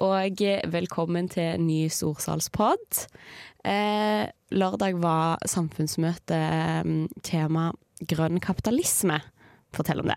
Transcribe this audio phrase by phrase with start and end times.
[0.00, 0.40] Og
[0.72, 3.02] velkommen til ny Storsalspod.
[3.68, 4.24] Eh,
[4.56, 6.38] lørdag var samfunnsmøte
[6.86, 7.66] mm, tema
[8.08, 9.18] grønn kapitalisme.
[9.76, 10.16] Fortell om det.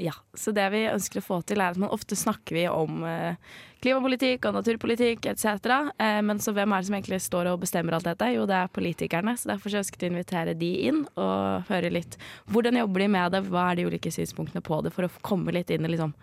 [0.00, 3.02] Ja, så det vi ønsker å få til er at man ofte snakker vi om
[3.04, 3.34] eh,
[3.82, 5.58] klimapolitikk og naturpolitikk etc.
[5.98, 8.30] Eh, men så hvem er det som egentlig står og bestemmer alt dette?
[8.30, 9.34] Jo, det er politikerne.
[9.34, 12.14] Så derfor ønsket vi å invitere de inn og høre litt
[12.54, 15.58] hvordan jobber de med det, hva er de ulike synspunktene på det, for å komme
[15.58, 16.14] litt inn i liksom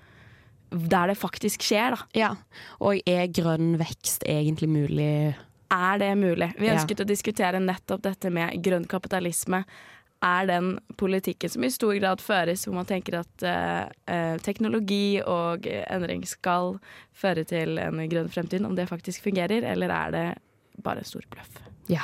[0.72, 2.06] der det faktisk skjer, da.
[2.18, 2.32] Ja,
[2.84, 5.36] Og er grønn vekst egentlig mulig?
[5.72, 6.54] Er det mulig?
[6.60, 6.76] Vi Ja.
[6.76, 9.66] ønsket å diskutere nettopp dette med grønn kapitalisme.
[10.24, 13.44] Er den politikken som i stor grad føres, hvor man tenker at
[14.08, 16.80] eh, teknologi og endring skal
[17.14, 20.38] føre til en grønn fremtid, om det faktisk fungerer, eller er det
[20.84, 21.62] bare en stor bløff?
[21.88, 22.02] Ja.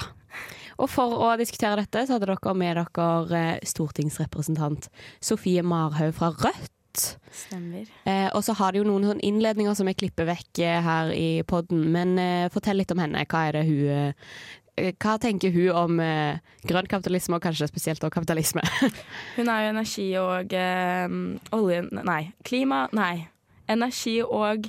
[0.77, 4.89] Og for å diskutere dette, så hadde dere med dere eh, stortingsrepresentant
[5.22, 6.70] Sofie Marhaug fra Rødt.
[6.97, 7.88] Stemmer.
[8.05, 11.30] Eh, og så har de jo noen innledninger som jeg klipper vekk eh, her i
[11.47, 11.88] podden.
[11.94, 13.25] Men eh, fortell litt om henne.
[13.30, 18.03] Hva er det hun eh, Hva tenker hun om eh, grønn kapitalisme, og kanskje spesielt
[18.03, 18.64] også kapitalisme?
[19.38, 21.19] Hun er jo energi og eh,
[21.53, 21.83] olje...
[22.02, 22.88] Nei, klima...
[22.94, 23.27] Nei.
[23.69, 24.66] Energi og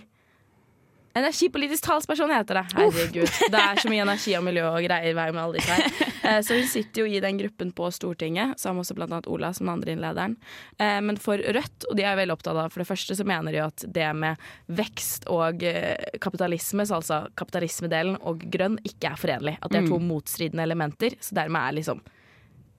[1.14, 2.62] Energipolitisk talsperson heter det.
[2.74, 3.30] Herregud.
[3.52, 6.10] Det er så mye energi og miljø og greier hver med alle disse her.
[6.24, 9.52] Eh, Så hun sitter jo i den gruppen på Stortinget, sammen også blant annet Ola
[9.54, 10.34] som den andre innlederen.
[10.78, 13.52] Eh, Men for Rødt, og de er veldig opptatt av For det første så mener
[13.54, 19.20] de at det med vekst og eh, kapitalisme, så altså kapitalismedelen og grønn, ikke er
[19.20, 19.58] forenlig.
[19.62, 21.14] At det er to motstridende elementer.
[21.20, 22.02] Så dermed er liksom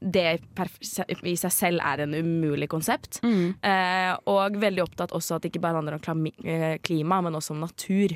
[0.05, 0.39] det
[1.25, 3.19] i seg selv er en umulig konsept.
[3.25, 7.55] Eh, og veldig opptatt også at det ikke bare handler om eh, klima, men også
[7.55, 8.13] om natur.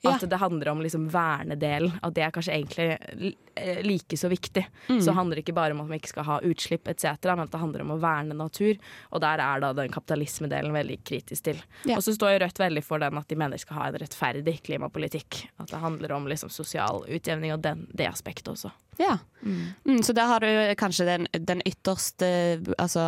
[0.00, 0.14] Ja.
[0.14, 1.92] At det handler om liksom vernedelen.
[2.02, 4.62] At det er kanskje egentlig eh, like så viktig.
[4.88, 7.52] Så handler det ikke bare om at man ikke skal ha utslipp etc., men at
[7.52, 8.80] det handler om å verne natur.
[9.10, 11.60] Og der er da den kapitalismedelen veldig kritisk til.
[11.84, 11.98] Ja.
[11.98, 14.00] Og så står jo Rødt veldig for den at de mener de skal ha en
[14.00, 15.42] rettferdig klimapolitikk.
[15.60, 18.72] At det handler om liksom sosial utjevning og den, det aspektet også.
[19.00, 19.16] Ja.
[19.42, 22.28] Mm, så der har du kanskje den, den ytterste
[22.76, 23.00] Altså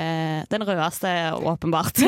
[0.00, 1.10] eh, den rødeste,
[1.44, 2.00] åpenbart,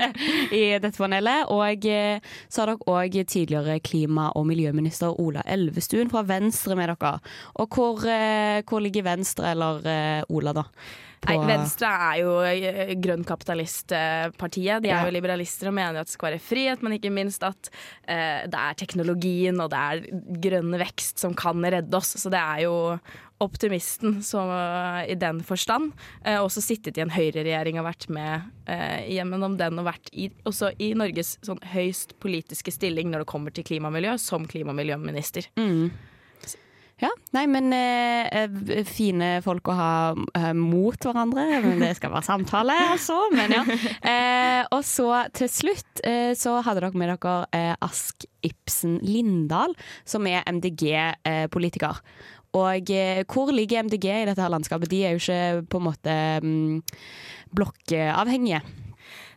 [0.60, 1.50] i dette panelet.
[1.50, 6.94] Og eh, så har dere òg tidligere klima- og miljøminister Ola Elvestuen fra Venstre med
[6.94, 7.18] dere.
[7.58, 10.68] Og hvor, eh, hvor ligger Venstre, eller eh, Ola, da?
[11.26, 14.82] Nei, Venstre er jo eh, grønn kapitalistpartiet.
[14.82, 15.04] De er Ja.
[15.06, 17.70] jo liberalister og mener at det skal være frihet, men ikke minst at
[18.08, 22.14] uh, det er teknologien og det er grønn vekst som kan redde oss.
[22.20, 22.76] Så det er jo
[23.40, 24.50] optimisten som,
[25.06, 25.92] i den forstand.
[26.26, 30.30] Uh, også sittet i en høyreregjering og vært med uh, gjennom den og vært i,
[30.48, 34.46] også i Norges sånn, høyst politiske stilling når det kommer til klima og miljø, som
[34.46, 35.50] klima- og miljøminister.
[35.58, 35.90] Mm.
[36.98, 39.90] Ja, nei, men eh, eh, fine folk å ha
[40.34, 41.44] eh, mot hverandre.
[41.62, 43.20] Men det skal være samtale, altså.
[43.34, 43.62] Men ja.
[44.08, 45.06] Eh, og så
[45.36, 49.76] til slutt eh, så hadde dere med dere eh, Ask Ibsen Lindahl,
[50.08, 52.02] som er MDG-politiker.
[52.58, 52.90] og
[53.28, 54.90] hvor ligger MDG i dette her landskapet?
[54.90, 56.82] De er jo ikke på en måte mm,
[57.54, 58.62] blokkavhengige.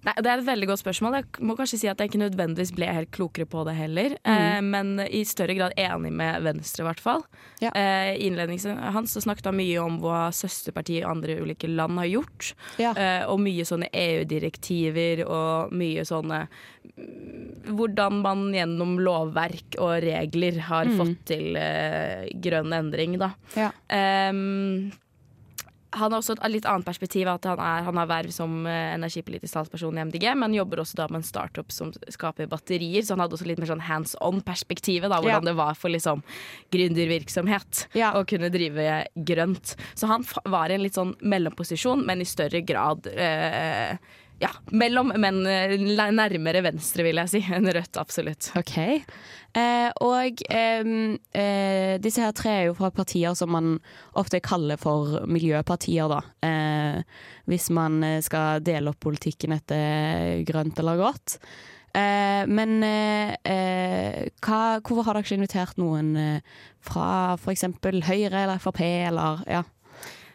[0.01, 1.17] Nei, Det er et veldig godt spørsmål.
[1.19, 4.15] Jeg må kanskje si at jeg ikke nødvendigvis ble helt klokere på det heller.
[4.25, 7.21] Eh, men i større grad enig med Venstre, i hvert fall.
[7.61, 7.69] Ja.
[7.77, 12.09] Eh, I innledningen hans snakket han mye om hva søsterpartier i andre ulike land har
[12.09, 12.53] gjort.
[12.81, 12.95] Ja.
[12.97, 17.29] Eh, og mye sånne EU-direktiver og mye sånne mm,
[17.77, 23.31] Hvordan man gjennom lovverk og regler har fått til eh, grønn endring, da.
[23.53, 23.69] Ja.
[23.93, 24.89] Ehm,
[25.93, 27.27] han har også et litt annet perspektiv.
[27.27, 30.95] At han, er, han har verv som eh, energipolitisk talsperson i MDG, men jobber også
[31.01, 33.03] da med en startup som skaper batterier.
[33.03, 35.11] Så han hadde også litt mer sånn hands on-perspektivet.
[35.11, 35.39] Hvordan Ja.
[35.51, 36.23] det var for liksom
[36.71, 38.13] gründervirksomhet Ja.
[38.13, 39.75] å kunne drive grønt.
[39.95, 43.97] Så han var i en litt sånn mellomposisjon, men i større grad eh,
[44.41, 47.99] ja, mellom, men eh, nærmere venstre, vil jeg si, enn rødt.
[48.01, 48.49] Absolutt.
[48.57, 48.77] OK.
[49.51, 53.75] Eh, og eh, disse her tre er jo fra partier som man
[54.17, 56.21] ofte kaller for miljøpartier, da.
[56.47, 61.37] Eh, hvis man eh, skal dele opp politikken etter grønt eller grått.
[61.91, 66.15] Eh, men hva, hvorfor har dere ikke invitert noen
[66.81, 67.67] fra f.eks.
[68.07, 69.65] Høyre eller Frp eller ja?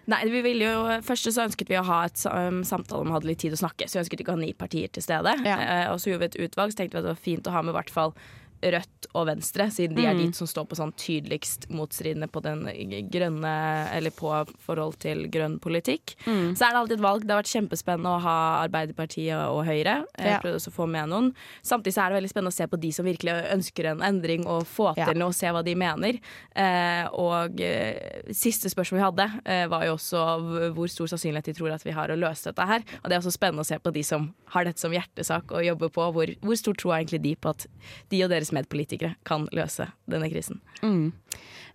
[0.06, 3.16] Nei, vi ville jo, Først så ønsket vi å ha et um, samtale om vi
[3.16, 5.34] hadde litt tid å snakke, så vi ønsket ikke å ha ni partier til stede.
[5.46, 5.56] Ja.
[5.58, 7.54] Eh, og så gjorde vi et utvalg, så tenkte vi at det var fint å
[7.56, 8.14] ha med i hvert fall
[8.62, 10.18] Rødt og Venstre, siden de er Mm.
[10.26, 12.64] de som står på sånn tydeligst motstridende på den
[13.10, 13.52] grønne
[13.92, 14.30] Eller på
[14.66, 16.14] forhold til grønn politikk.
[16.26, 16.54] Mm.
[16.56, 17.20] Så er det alltid et valg.
[17.26, 20.04] Det har vært kjempespennende å ha Arbeiderpartiet og Høyre.
[20.18, 20.38] Jeg Ja.
[20.40, 21.34] prøvde også å få med noen.
[21.62, 24.46] Samtidig så er det veldig spennende å se på de som virkelig ønsker en endring
[24.46, 25.04] og få Ja.
[25.06, 26.18] til noe, og se hva de mener.
[26.54, 31.52] Eh, og eh, siste spørsmål vi hadde, eh, var jo også hvor stor sannsynlighet de
[31.52, 32.80] tror at vi har å løse dette her.
[33.04, 35.62] Og det er også spennende å se på de som har dette som hjertesak og
[35.64, 36.12] jobber på.
[36.12, 37.66] Hvor, hvor stor tro er egentlig de på at
[38.10, 40.60] de og deres medpolitikere kan løse denne krisen?
[40.82, 41.12] Mm.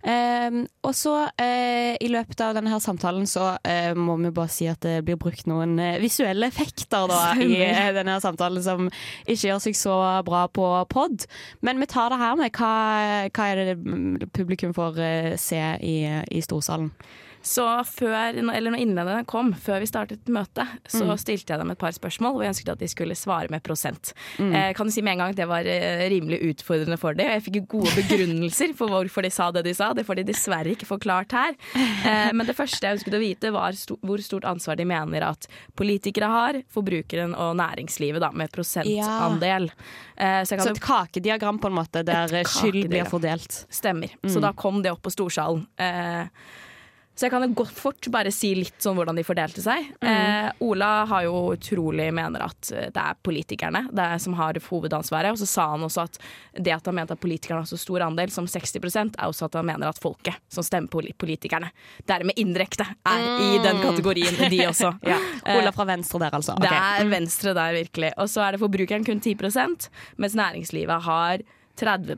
[0.02, 4.50] Eh, og så, eh, i løpet av denne her samtalen, så eh, må vi bare
[4.50, 7.54] si at det blir brukt noen eh, visuelle effekter da, i
[7.96, 8.88] denne her samtalen som
[9.26, 9.96] ikke gjør seg så
[10.26, 11.26] bra på pod.
[11.62, 12.50] Men vi tar det her med.
[12.56, 12.72] Hva,
[13.30, 16.90] hva er det publikum får eh, se i, i storsalen?
[17.42, 21.80] Så før, eller når innlederne kom, før vi startet møtet, så stilte jeg dem et
[21.80, 24.12] par spørsmål og jeg ønsket at de skulle svare med prosent.
[24.38, 27.26] Eh, kan du si med en gang at det var eh, rimelig utfordrende for dem.
[27.26, 29.90] og Jeg fikk gode begrunnelser for hvorfor de sa det de sa.
[29.92, 31.58] Det får de dessverre ikke forklart her.
[31.74, 35.26] Eh, men det første jeg ønsket å vite, var st hvor stort ansvar de mener
[35.26, 35.46] at
[35.78, 39.70] politikere har, forbrukeren og næringslivet, da, med prosentandel.
[40.16, 43.64] Eh, så Så et kakediagram på en måte, der skyld blir fordelt.
[43.70, 44.14] Stemmer.
[44.28, 45.66] Så da kom det opp på storsalen.
[45.78, 46.26] Eh,
[47.14, 49.90] så jeg kan jo godt fort bare si litt sånn hvordan de fordelte seg.
[50.00, 55.34] Eh, Ola har jo utrolig mener at det er politikerne det er som har hovedansvaret.
[55.34, 56.18] Og så sa han også at
[56.56, 59.60] det at han mente at politikerne har så stor andel som 60 er også at
[59.60, 61.70] han mener at folket som stemmer på politikerne,
[62.08, 64.94] dermed indirekte er i den kategorien, de også.
[65.12, 65.18] Ja.
[65.44, 66.54] Eh, Ola fra venstre der, altså.
[66.62, 68.12] det er venstre der, virkelig.
[68.22, 69.88] Og så er det forbrukeren kun 10%
[70.22, 71.42] mens næringslivet har
[71.76, 72.16] 30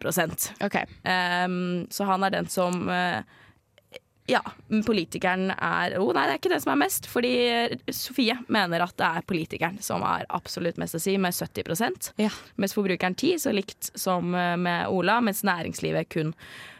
[0.64, 0.84] okay.
[1.06, 3.22] Um, så han er den som eh,
[4.30, 4.40] Ja,
[4.86, 8.86] politikeren er oh, Nei, det er ikke den som er mest, fordi eh, Sofie mener
[8.86, 12.30] at det er politikeren som har absolutt mest å si, med 70 Ja.
[12.56, 16.32] Mens forbrukeren 10, så likt som eh, med Ola, mens næringslivet kun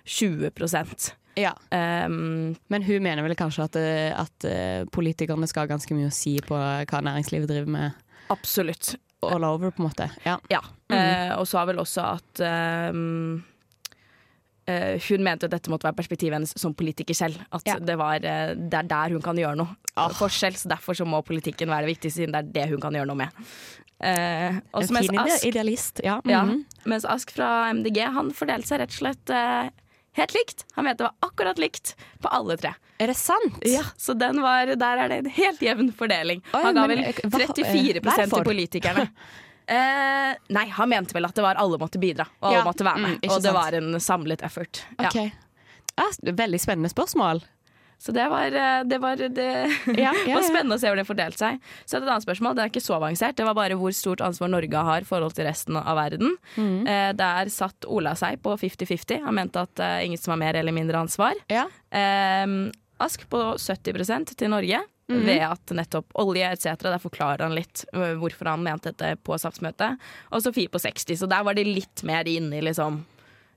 [0.08, 1.52] 20% ja.
[2.06, 4.48] um, Men hun mener vel kanskje at, eh, at
[4.94, 8.94] politikerne skal ha ganske mye å si på hva næringslivet driver med Absolutt.
[9.20, 10.08] all over, på en måte.
[10.24, 10.38] Ja.
[10.48, 10.62] Ja.
[10.88, 12.44] Eh, og sa vel også at
[12.94, 13.42] um,
[14.66, 17.36] hun mente at dette måtte være perspektivet hennes som politiker selv.
[17.52, 17.78] At Ja.
[17.78, 19.76] det, var, eh, det er der hun kan gjøre noe.
[19.94, 23.06] Forskjell, så Derfor så må politikken være viktig, siden det er det hun kan gjøre
[23.06, 23.28] noe med.
[24.00, 26.00] Eh, En fin Ask, idealist.
[26.04, 26.20] Ja.
[26.24, 26.64] ja, mhm.
[26.84, 29.68] mens Ask fra MDG han fordelte seg rett og slett eh,
[30.18, 30.64] helt likt.
[30.76, 32.74] Han mente det var akkurat likt på alle tre.
[33.02, 33.56] Er det sant?
[33.66, 36.42] Ja, Så den var, der er det en helt jevn fordeling.
[36.54, 39.08] Oi, han ga vel eh, hva- 34 eh, til politikerne.
[39.66, 42.84] Eh, nei, han mente vel at det var alle måtte bidra, og alle Ja, måtte
[42.84, 43.10] være med.
[43.16, 43.56] mm, ikke og det sant.
[43.56, 44.82] var en samlet effort.
[44.98, 45.08] Ja.
[45.08, 45.32] Ok.
[45.96, 47.42] Ja, veldig spennende spørsmål.
[48.04, 49.44] Så det var eh, Det var, det
[49.96, 50.42] Ja, ja, var ja.
[50.42, 51.60] spennende å se hvor det fordelte seg.
[51.86, 53.36] Så et annet spørsmål, det er ikke så avansert.
[53.38, 56.34] Det var bare hvor stort ansvar Norge har i forhold til resten av verden.
[56.58, 56.86] Mm.
[56.86, 59.22] Eh, der satt Ola seg på 50-50.
[59.24, 61.32] Han mente at eh, ingen som har mer eller mindre ansvar.
[61.48, 61.68] Ja.
[61.94, 62.46] Eh,
[63.00, 64.78] Ask på 70% til Norge.
[65.08, 65.24] Mhm.
[65.26, 66.78] Ved at nettopp olje etc.
[66.80, 69.98] Der forklarer han litt øh, hvorfor han mente dette på SAFS-møtet.
[70.32, 73.02] Og Sofie på 60, så der var de litt mer inne liksom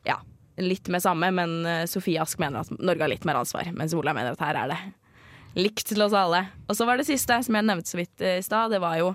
[0.07, 0.19] Ja,
[0.59, 3.95] litt med samme, men øh, Sofie Ask mener at Norge har litt mer ansvar, mens
[3.95, 4.79] Ola mener at her er det
[5.57, 6.43] likt til oss alle.
[6.67, 8.99] Og så var det siste, som jeg nevnte så vidt øh, i stad, det var
[8.99, 9.13] jo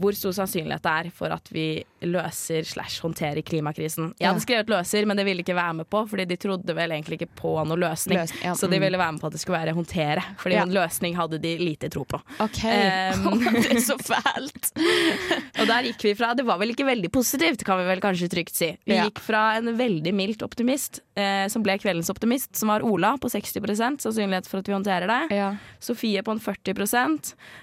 [0.00, 1.66] hvor stor sannsynlighet det er for at vi
[2.06, 4.12] løser slash håndterer klimakrisen.
[4.20, 6.94] Jeg hadde skrevet løser, men det ville ikke være med på, fordi de trodde vel
[6.94, 8.20] egentlig ikke på noe løsning.
[8.20, 8.84] Løs, ja, Så de mm.
[8.84, 10.62] ville være med på at det skulle være håndtere, fordi Ja.
[10.62, 12.20] en løsning hadde de lite tro på.
[12.40, 12.62] OK.
[12.64, 14.70] Um, det er så fælt.
[15.60, 18.30] Og der gikk vi fra Det var vel ikke veldig positivt, kan vi vel kanskje
[18.32, 18.70] trygt si.
[18.86, 23.16] Vi gikk fra en veldig mildt optimist, eh, som ble kveldens optimist, som var Ola
[23.20, 25.36] på 60% sannsynlighet for at vi håndterer det.
[25.36, 25.50] Ja.
[25.80, 26.76] Sofie på en 40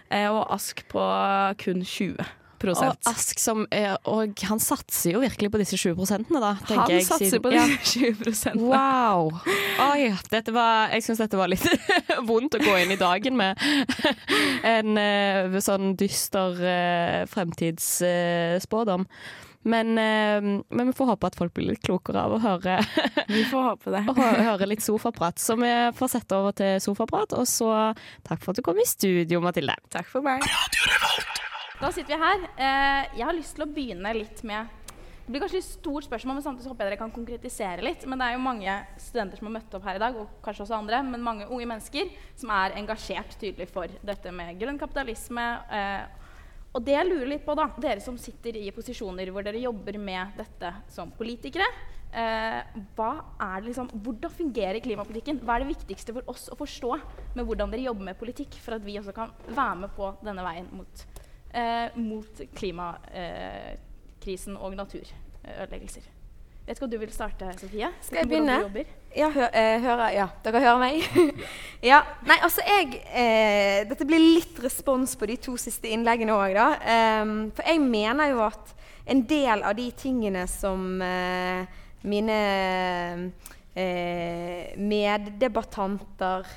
[0.10, 1.04] eh, og Ask på
[1.62, 2.23] kun 20
[2.72, 3.66] Og Ask som
[4.10, 5.96] Og han satser jo virkelig på disse 20
[6.40, 7.06] da, tenker Han jeg.
[7.08, 7.66] satser siden- på ja.
[7.68, 7.78] de
[8.14, 9.34] 20% Wow.
[9.92, 11.66] Oi, dette var, jeg syns dette var litt
[12.30, 13.58] vondt å gå inn i dagen med.
[14.64, 19.06] En uh, sånn dyster uh, fremtidsspådom.
[19.64, 22.78] men, eh, men vi får håpe at folk blir litt klokere av å høre,
[23.32, 24.02] Vi får håpe det.
[24.12, 25.40] å høre litt sofaprat.
[25.40, 27.32] Så vi får sette over til sofaprat.
[27.40, 27.70] Og så
[28.28, 29.78] takk for at du kom i studio, Mathilde.
[29.90, 30.44] Takk for meg.
[31.84, 32.44] Da sitter vi her.
[32.56, 34.70] Eh, jeg har lyst til å begynne litt med
[35.26, 38.06] Det blir kanskje litt stort spørsmål, men samtidig håper jeg dere kan konkretisere litt.
[38.08, 40.64] Men det er jo mange studenter som har møtt opp her i dag, og kanskje
[40.64, 45.46] også andre, men mange unge mennesker som er engasjert tydelig for dette med grønn kapitalisme.
[45.80, 46.24] Eh,
[46.72, 50.00] og det jeg lurer litt på, da, dere som sitter i posisjoner hvor dere jobber
[50.00, 51.68] med dette som politikere.
[52.14, 52.80] Eh,
[53.68, 55.44] liksom, hvordan fungerer klimapolitikken?
[55.44, 56.96] Hva er det viktigste for oss å forstå
[57.36, 60.48] med hvordan dere jobber med politikk, for at vi også kan være med på denne
[60.48, 61.06] veien mot,
[61.96, 66.10] mot klimakrisen og naturødeleggelser?
[66.64, 67.90] Vet ikke om du vil starte, Sofie?
[68.00, 68.86] Skal jeg begynne?
[69.14, 71.04] Ja, hø eh, hører, ja, dere hører meg?
[71.92, 72.00] ja.
[72.24, 76.68] Nei, altså jeg eh, Dette blir litt respons på de to siste innleggene òg, da.
[77.20, 78.72] Um, for jeg mener jo at
[79.12, 81.68] en del av de tingene som eh,
[82.08, 82.40] mine
[83.76, 86.48] eh, meddebattanter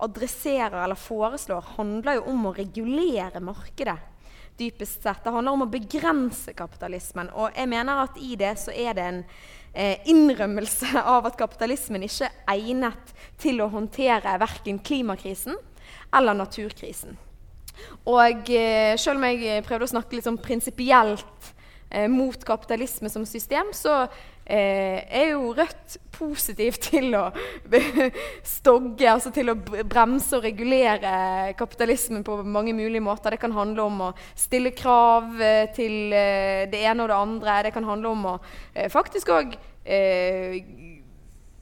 [0.00, 4.00] adresserer eller foreslår, handler jo om å regulere markedet.
[4.60, 5.22] Dypest sett.
[5.24, 7.30] Det handler om å begrense kapitalismen.
[7.32, 9.22] Og jeg mener at i det så er det en
[9.72, 15.56] eh, innrømmelse av at kapitalismen ikke er egnet til å håndtere verken klimakrisen
[16.16, 17.16] eller naturkrisen.
[18.10, 21.52] Og eh, selv om jeg prøvde å snakke litt sånn prinsipielt
[21.88, 24.04] eh, mot kapitalisme som system, så
[24.44, 27.26] eh, er jo Rødt positiv til å
[28.46, 33.34] stogge, altså til å bremse og regulere kapitalismen på mange mulige måter.
[33.34, 37.58] Det kan handle om å stille krav eh, til eh, det ene og det andre.
[37.66, 38.38] Det kan handle om å
[38.74, 39.58] eh, faktisk òg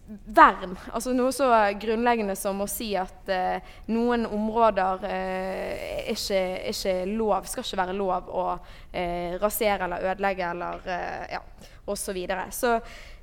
[0.09, 0.77] vern.
[0.93, 1.49] Altså noe så
[1.81, 7.67] grunnleggende som å si at eh, noen områder eh, er ikke, er ikke lov, skal
[7.67, 8.47] ikke være lov å
[8.93, 11.43] eh, rasere eller ødelegge eller eh, ja,
[11.89, 12.19] osv.
[12.27, 12.75] Så, så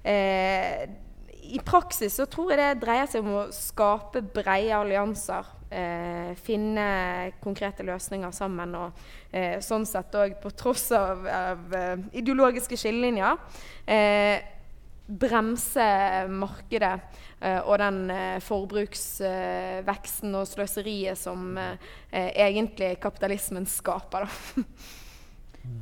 [0.07, 0.85] eh,
[1.45, 5.51] i praksis så tror jeg det dreier seg om å skape brede allianser.
[5.75, 6.87] Eh, finne
[7.43, 8.75] konkrete løsninger sammen.
[8.79, 9.05] Og
[9.35, 13.39] eh, sånn sett òg, på tross av, av eh, ideologiske skillelinjer,
[13.91, 14.51] eh,
[15.05, 15.85] bremse
[16.33, 16.95] markedet
[17.41, 21.57] eh, og den eh, forbruksveksten og sløseriet som
[22.11, 24.25] egentlig kapitalismen skaper.
[24.25, 24.63] Da.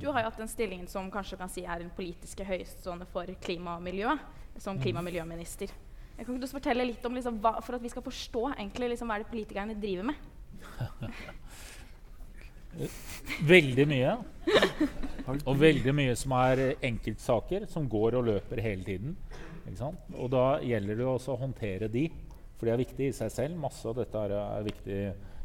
[0.01, 3.29] Du har jo hatt den stillingen som kanskje kan si er den politiske høyestående for
[3.43, 4.15] klima og miljø,
[4.61, 5.71] som klima- og miljøminister.
[6.13, 8.91] Jeg kan ikke du fortelle litt om liksom, hva, For at vi skal forstå egentlig,
[8.93, 10.17] liksom, hva er det politikerne driver med?
[13.53, 14.13] Veldig mye.
[15.45, 19.17] Og veldig mye som er enkeltsaker som går og løper hele tiden.
[19.63, 20.07] Ikke sant?
[20.17, 22.07] Og da gjelder det også å håndtere de,
[22.57, 23.59] for de er viktige i seg selv.
[23.61, 24.99] Masse av dette er, er viktig,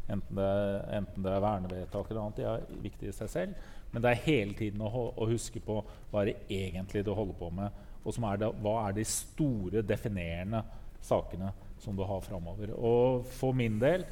[0.08, 0.54] enten det,
[0.98, 2.40] enten det er vernevedtak eller annet.
[2.40, 3.68] De er viktige i seg selv.
[3.92, 5.80] Men det er hele tiden å, å huske på
[6.10, 9.82] hva er det egentlig du holder på med, og er det, hva er de store,
[9.84, 10.62] definerende
[11.04, 12.72] sakene som du har framover.
[12.76, 14.04] Og for min del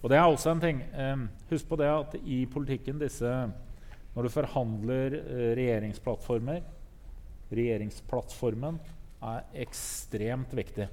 [0.00, 0.78] og det er også en ting.
[0.96, 3.30] Eh, husk på det at i politikken disse
[4.14, 6.62] Når du forhandler eh, regjeringsplattformer
[7.50, 8.78] Regjeringsplattformen
[9.20, 10.86] er ekstremt viktig.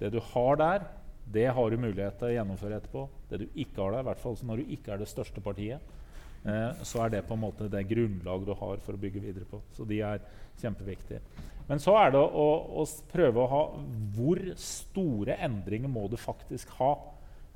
[0.00, 0.86] Det du har der,
[1.30, 3.02] det har du mulighet til å gjennomføre etterpå.
[3.30, 5.84] Det du ikke har der, i hvert fall når du ikke er det største partiet,
[6.42, 9.60] så er det på en måte det grunnlag du har for å bygge videre på.
[9.76, 10.22] Så de er
[10.58, 11.22] kjempeviktige.
[11.68, 12.46] Men så er det å,
[12.82, 13.60] å prøve å ha
[14.16, 16.96] Hvor store endringer må du faktisk ha?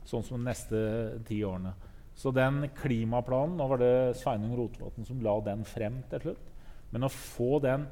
[0.06, 0.80] sånn som de neste
[1.26, 1.72] ti årene.
[2.16, 6.52] Så den klimaplanen, nå var det Sveinung Rotevatn som la den frem til slutt.
[6.94, 7.88] Men å få den,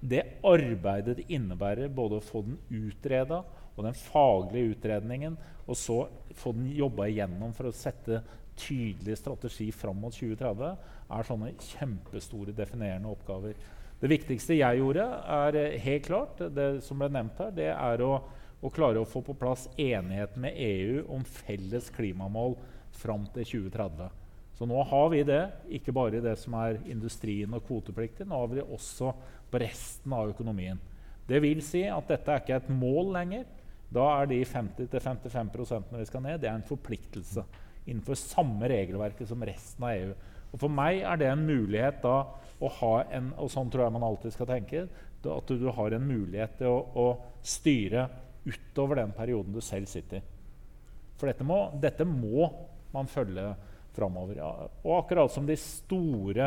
[0.00, 3.42] det arbeidet det innebærer, både å få den utreda
[3.76, 5.36] og den faglige utredningen,
[5.68, 6.00] og så
[6.36, 8.24] få den jobba igjennom for å sette
[8.60, 10.74] tydelig strategi fram mot 2030,
[11.10, 13.56] er sånne kjempestore definerende oppgaver.
[14.00, 15.06] Det viktigste jeg gjorde,
[15.40, 18.14] er eh, helt klart, det som ble nevnt her, det er å
[18.60, 22.56] å klare å få på plass enighet med EU om felles klimamål
[23.00, 24.10] fram til 2030.
[24.58, 25.40] Så nå har vi det,
[25.78, 29.14] ikke bare i det som er industrien og kvotepliktig, nå har vi det også
[29.50, 30.80] på resten av økonomien.
[31.28, 33.48] Det vil si at dette er ikke et mål lenger.
[33.90, 37.46] Da er de 50-55% vi skal ned, det er en forpliktelse
[37.90, 40.14] innenfor samme regelverket som resten av EU.
[40.50, 42.16] Og For meg er det en mulighet da
[42.60, 44.82] å ha en Og sånn tror jeg man alltid skal tenke.
[45.20, 47.06] At du, har en mulighet til å, å
[47.44, 48.08] styre
[48.44, 50.20] utover den perioden du selv sitter.
[50.20, 50.40] i.
[51.20, 52.48] For dette må, dette må
[52.94, 53.52] man følge
[53.96, 54.38] framover.
[54.40, 54.50] Ja.
[54.84, 56.46] Og akkurat som de store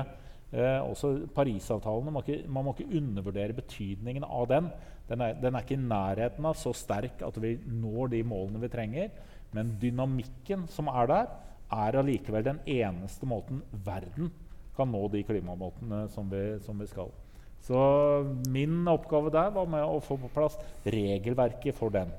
[0.49, 4.71] eh, også Parisavtalen man ikke, man må ikke undervurdere betydningen av den.
[5.09, 8.61] Den er, den er ikke i nærheten av så sterk at vi når de målene
[8.63, 9.13] vi trenger.
[9.53, 11.33] Men dynamikken som er der,
[11.73, 14.31] er allikevel den eneste måten verden
[14.77, 17.11] kan nå de klimamåtene som vi, som vi skal.
[17.63, 17.77] Så
[18.51, 22.11] min oppgave der var med å få på plass regelverket for den.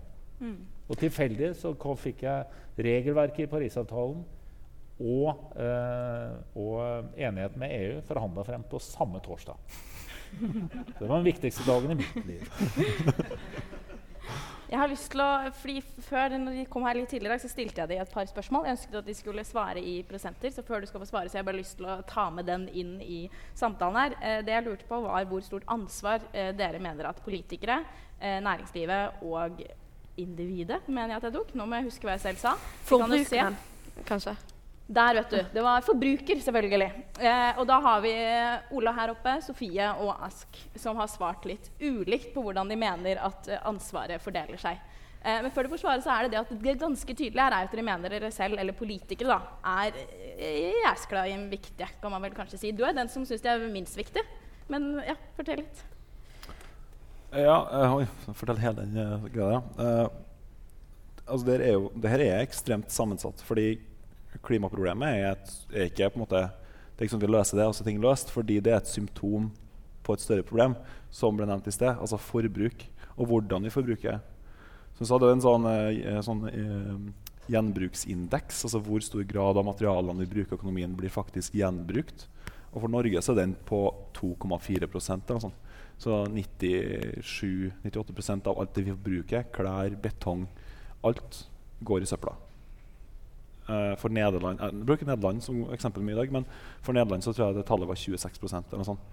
[0.88, 2.46] Og tilfeldig så kom, fikk jeg
[2.84, 4.22] regelverket i Parisavtalen
[4.94, 9.58] og, eh, og enighet med EU forhandla frem på samme torsdag.
[10.98, 12.42] Det var den viktigste dagen i mitt liv.
[14.70, 15.30] Jeg har lyst til å,
[15.60, 18.66] fordi Før når de kom her litt tidligere, så stilte jeg dem et par spørsmål.
[18.68, 21.38] Jeg ønsket at de skulle svare i prosenter, så før du skal få svare, så
[21.38, 23.20] jeg har bare lyst til å ta med den inn i
[23.58, 24.16] samtalen her.
[24.20, 27.82] Eh, det jeg lurte på, var hvor stort ansvar eh, dere mener at politikere,
[28.20, 29.62] eh, næringslivet og
[30.20, 31.54] individet mener jeg at jeg tok.
[31.58, 32.56] Nå må jeg huske hva jeg selv sa.
[32.88, 33.58] Forbrukeren,
[34.08, 34.36] kanskje.
[34.86, 35.38] Der, vet du.
[35.52, 36.90] Det var forbruker, selvfølgelig.
[37.16, 38.10] Eh, og da har vi
[38.76, 43.22] Ola her oppe, Sofie og Ask, som har svart litt ulikt på hvordan de mener
[43.24, 44.82] at eh, ansvaret fordeler seg.
[45.22, 47.56] Eh, men før du får svare, så er det det at det ganske tydelig her
[47.56, 49.96] er at dere mener dere selv, eller politikere, da, er
[50.36, 52.74] eh, jæskla viktige, kan man vel kanskje si.
[52.76, 54.26] Du er den som syns de er minst viktige.
[54.68, 55.80] Men ja, fortell litt.
[57.32, 57.56] Ja,
[57.88, 58.04] oi,
[58.36, 59.64] fortell hele den greia.
[61.24, 63.40] Altså, det, er jo, det her er ekstremt sammensatt.
[63.48, 63.78] fordi
[64.42, 66.42] klimaproblemet er, et, er ikke på en måte,
[66.94, 68.72] det er ikke sånn at vi løser det, og så er ting løst, fordi det
[68.72, 69.50] er et symptom
[70.04, 70.76] på et større problem,
[71.14, 72.86] som ble nevnt i sted, altså forbruk.
[73.14, 74.18] Og hvordan vi forbruker.
[74.94, 76.96] Så, vi hadde en sånn, eh, sånn eh,
[77.50, 82.18] gjenbruksindeks, altså hvor stor grad av materialene vi bruker i økonomien, blir faktisk gjenbrukt.
[82.74, 83.80] Og for Norge så er den på
[84.18, 85.58] 2,4 eller sånt.
[85.98, 90.42] Så 97-98% av alt det vi forbruker, klær, betong,
[91.06, 91.32] alt
[91.86, 92.32] går i søpla.
[93.64, 96.44] Uh, for Nederland Jeg bruker Nederland som eksempel mye i dag, men
[96.84, 99.06] for Nederland så tror jeg det tallet var 26% eller noe sånt.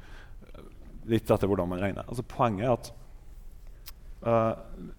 [1.07, 2.03] Litt etter hvordan man regner.
[2.03, 2.89] Altså, poenget er at
[4.27, 4.89] uh,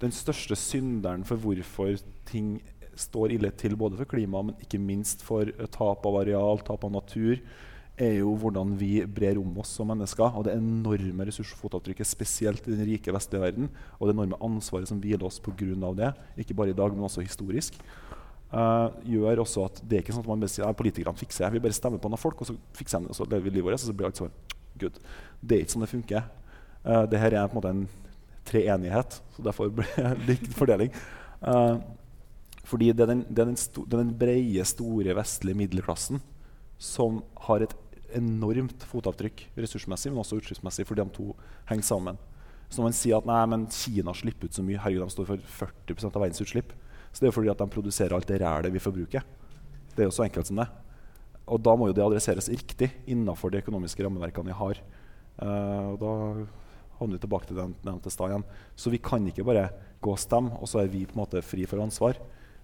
[0.00, 2.00] den største synderen for hvorfor
[2.30, 2.56] ting
[2.98, 6.94] står ille til både for klimaet, men ikke minst for tap av areal, tap av
[6.96, 7.38] natur,
[8.00, 10.32] er jo hvordan vi brer om oss som mennesker.
[10.32, 15.00] Og det enorme ressursfotavtrykket, spesielt i den rike vestlige verden, og det enorme ansvaret som
[15.00, 15.92] hviler oss pga.
[16.00, 17.78] det, ikke bare i dag, men også historisk
[18.52, 21.46] uh, gjør også at det er ikke sånn at man bare sier at politikerne fikser
[21.46, 21.54] det.
[21.56, 23.56] Vi bare stemmer på noen folk, og så fikser de det, og så lever vi
[23.56, 23.80] livet vårt.
[23.80, 24.36] Og så blir alt sånn
[24.80, 25.00] good.
[25.40, 26.30] Det er ikke sånn det funker.
[26.84, 27.84] Uh, det her er på en måte en
[28.48, 30.94] treenighet, så derfor blir det lik fordeling.
[31.42, 31.78] Uh,
[32.66, 36.22] fordi det er den, det er den, sto, det er den breie, store vestlige middelklassen
[36.82, 37.74] som har et
[38.16, 41.32] enormt fotavtrykk ressursmessig, men også utslippsmessig, fordi de to
[41.70, 42.20] henger sammen.
[42.68, 45.28] Så når man sier at nei, men Kina slipper ut så mye, herregud, de står
[45.28, 46.72] for 40% av verdens utslipp,
[47.12, 49.24] så det er jo fordi at de produserer alt det rælet vi forbruker.
[49.92, 50.68] Det er jo så enkelt som det.
[51.52, 54.80] Og da må jo det adresseres riktig innenfor de økonomiske rammeverkene vi har.
[55.42, 56.12] Uh, og da
[56.98, 58.46] havner vi tilbake til den nevnte stad igjen.
[58.78, 59.68] Så vi kan ikke bare
[60.02, 62.16] gå og stemme, og så er vi på en måte fri for ansvar.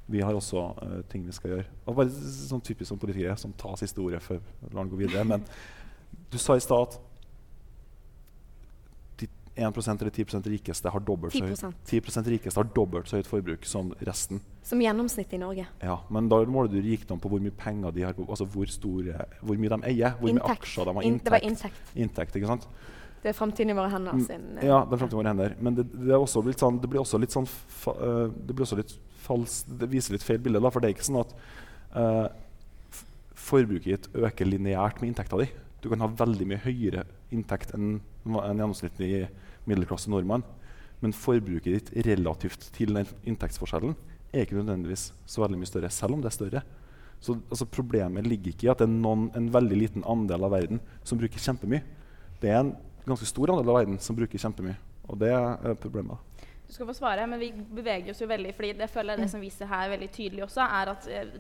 [0.09, 1.69] Vi har også uh, ting vi skal gjøre.
[1.85, 5.27] Og bare sånn typisk som politikere som tar siste ordet før lar den gå videre.
[5.29, 5.45] Men
[6.33, 6.99] du sa i stad at
[9.59, 13.67] 1% eller 10% rikeste har dobbelt så høyt, 10% rikeste har dobbelt så høyt forbruk
[13.67, 14.41] som resten.
[14.67, 15.67] Som gjennomsnitt i Norge.
[15.83, 19.27] Ja, Men da måler du rikdom på hvor mye penger de har, altså hvor, store,
[19.43, 20.47] hvor mye de eier, hvor inntekt.
[20.47, 21.09] mye aksjer de har.
[21.11, 21.25] Inntekt.
[21.25, 21.93] Det var inntekt.
[21.95, 22.69] inntekt ikke sant?
[23.19, 24.15] Det er framtiden i våre hender.
[24.15, 25.55] Mm, sin, uh, ja, det er fremtiden i våre hender.
[25.61, 28.95] Men det, det, sånn, det blir også litt sånn uh, Det blir også litt
[29.25, 30.63] fals, det viser litt feil bilde.
[30.63, 31.35] Da, for det er ikke sånn at
[31.99, 32.29] uh,
[33.49, 35.49] forbruket ditt øker lineært med inntekta di.
[35.83, 39.29] Du kan ha veldig mye høyere inntekt enn en gjennomsnittlig
[39.69, 40.45] middelklasse nordmann.
[41.03, 43.95] Men forbruket ditt relativt til den inntektsforskjellen
[44.33, 46.63] er ikke nødvendigvis så veldig mye større, selv om det er større.
[47.21, 50.55] Så altså, Problemet ligger ikke i at det er noen, en veldig liten andel av
[50.55, 51.83] verden som bruker kjempemye.
[52.43, 52.75] Det er en
[53.07, 54.77] ganske stor andel av verden som bruker kjempemye.
[55.09, 56.21] Og det er problemet.
[56.69, 59.31] Du skal få svare, men vi beveger oss jo veldig, fordi det føler jeg det
[59.33, 61.31] som viser her veldig tydelig også, er at eh,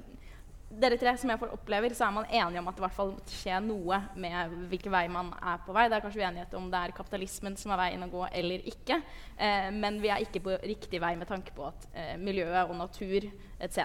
[0.68, 3.12] dere tre som jeg opplever, så er man enige om at det i hvert fall
[3.14, 5.87] måtte skje noe med hvilken vei man er på vei.
[5.88, 9.00] Det er kanskje uenighet om det er kapitalismen som er veien å gå eller ikke.
[9.37, 12.76] Eh, men vi er ikke på riktig vei med tanke på at eh, miljøet og
[12.76, 13.81] natur etc.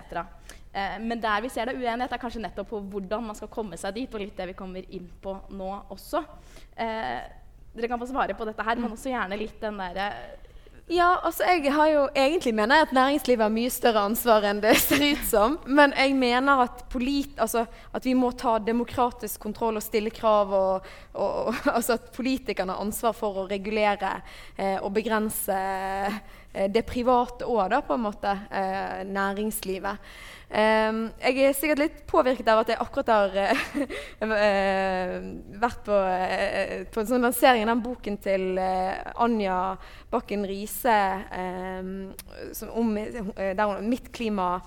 [0.73, 3.79] Eh, men der vi ser det uenighet, er kanskje nettopp på hvordan man skal komme
[3.79, 6.25] seg dit, og litt det vi kommer inn på nå også.
[6.75, 7.19] Eh,
[7.73, 10.11] dere kan få svare på dette her, men også gjerne litt den derre
[10.91, 14.59] ja, altså jeg har jo egentlig mener jeg at næringslivet har mye større ansvar enn
[14.63, 15.55] det ser ut som.
[15.63, 17.63] Men jeg mener at, polit, altså,
[17.95, 20.51] at vi må ta demokratisk kontroll og stille krav.
[20.51, 24.17] Og, og, altså at politikerne har ansvar for å regulere
[24.57, 28.35] eh, og begrense eh, det private òg, på en måte.
[28.51, 30.13] Eh, næringslivet.
[30.53, 33.61] Um, jeg er sikkert litt påvirket av at jeg akkurat har uh,
[35.63, 39.55] vært på, uh, på, en sånn lansering av den boken til uh, Anja
[40.13, 40.93] Bakken Riise
[41.33, 42.11] um,
[42.69, 44.59] om der, mitt klima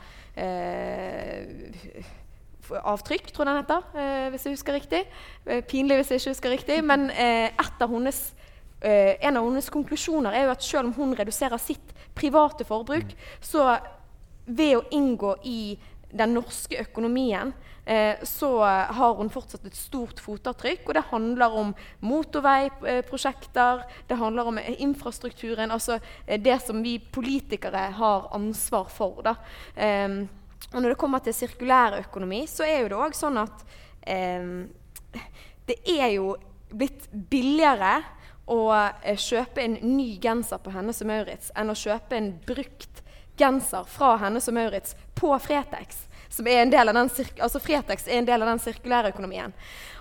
[2.67, 5.01] avtrykk, tror jeg den heter, hvis jeg husker riktig.
[5.71, 6.77] pinlig hvis jeg ikke husker riktig.
[6.85, 8.19] Men av hennes,
[8.83, 13.79] en av hennes konklusjoner er jo at selv om hun reduserer sitt private forbruk, så
[14.47, 15.77] ved å inngå i
[16.17, 17.53] den norske økonomien,
[17.85, 20.89] eh, så har hun fortsatt et stort fotavtrykk.
[20.89, 25.71] Og det handler om motorveiprosjekter, det handler om infrastrukturen.
[25.71, 29.35] Altså eh, det som vi politikere har ansvar for.
[29.75, 30.09] Eh,
[30.73, 33.65] og når det kommer til sirkulær økonomi, så er jo det òg sånn at
[34.03, 34.53] eh,
[35.67, 36.37] det er jo
[36.71, 37.99] blitt billigere
[38.51, 43.03] å eh, kjøpe en ny genser på Hennes og Maurits enn å kjøpe en brukt
[43.39, 46.05] genser fra Hennes og Maurits på Fretex.
[46.29, 47.09] som er en del av den
[47.41, 49.55] altså Fretex er en del av den sirkulære økonomien.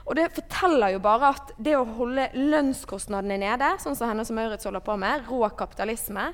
[0.06, 4.38] Og det forteller jo bare at det å holde lønnskostnadene nede, sånn som Hennes og
[4.38, 6.28] Maurits holder på med, rå kapitalisme,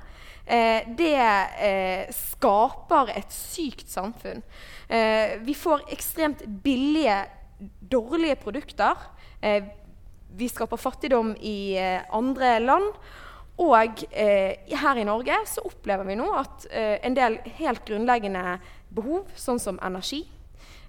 [0.45, 4.43] eh, det eh, skaper et sykt samfunn.
[4.89, 7.21] Eh, vi får ekstremt billige,
[7.79, 9.07] dårlige produkter.
[9.39, 9.63] Eh,
[10.35, 12.91] vi skaper fattigdom i eh, andre land.
[13.61, 18.57] Og eh, her i Norge så opplever vi nå at eh, en del helt grunnleggende
[18.89, 20.23] behov, sånn som energi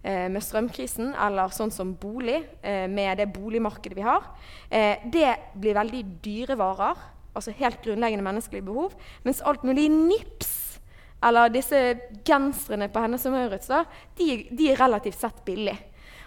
[0.02, 4.30] eh, med strømkrisen, eller sånn som bolig eh, med det boligmarkedet vi har,
[4.70, 7.08] eh, det blir veldig dyre varer.
[7.32, 8.96] Altså helt grunnleggende menneskelige behov.
[9.24, 10.80] Mens alt mulig nips,
[11.24, 11.78] eller disse
[12.28, 13.70] genserne på Hennes og Maurits,
[14.18, 15.78] de, de er relativt sett billig.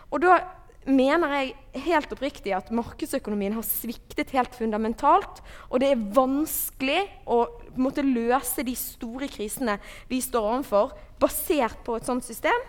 [0.09, 0.39] Og da
[0.85, 5.41] mener jeg helt oppriktig at markedsøkonomien har sviktet helt fundamentalt.
[5.69, 7.43] Og det er vanskelig å
[7.81, 9.79] måtte løse de store krisene
[10.11, 12.65] vi står overfor, basert på et sånt system.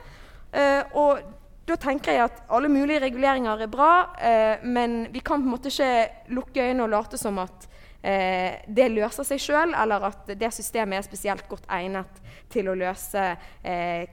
[0.56, 1.24] Uh, og
[1.66, 5.56] da tenker jeg at alle mulige reguleringer er bra, uh, men vi kan på en
[5.56, 10.32] måte ikke lukke øynene og late som at uh, det løser seg sjøl, eller at
[10.38, 13.22] det systemet er spesielt godt egnet til å løse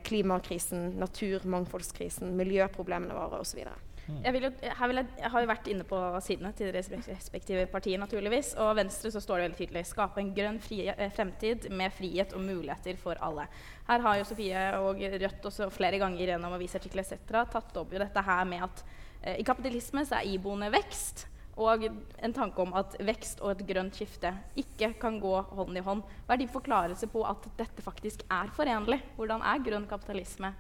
[0.04, 3.62] klimakrisen, naturmangfoldskrisen, miljøproblemene våre osv.
[4.04, 6.90] Jeg, vil jo, her vil jeg, jeg, har jo vært inne på sidene til deres
[6.92, 8.54] respektive partier, naturligvis.
[8.60, 12.34] Og Venstre så står det veldig tydelig 'Skape en grønn fri, eh, fremtid med frihet
[12.36, 13.48] og muligheter for alle'.
[13.88, 17.46] Her har jo Sofie og Rødt også flere ganger gjennom avisartikler etc.
[17.52, 18.84] tatt opp jo dette her med at
[19.24, 21.28] eh, i kapitalisme så er iboende vekst.
[21.56, 25.86] Og en tanke om at vekst og et grønt skifte ikke kan gå hånd i
[25.86, 26.02] hånd.
[26.26, 29.00] Hva er din forklarelse på at dette faktisk er forenlig?
[29.16, 30.54] Hvordan er grønn kapitalisme?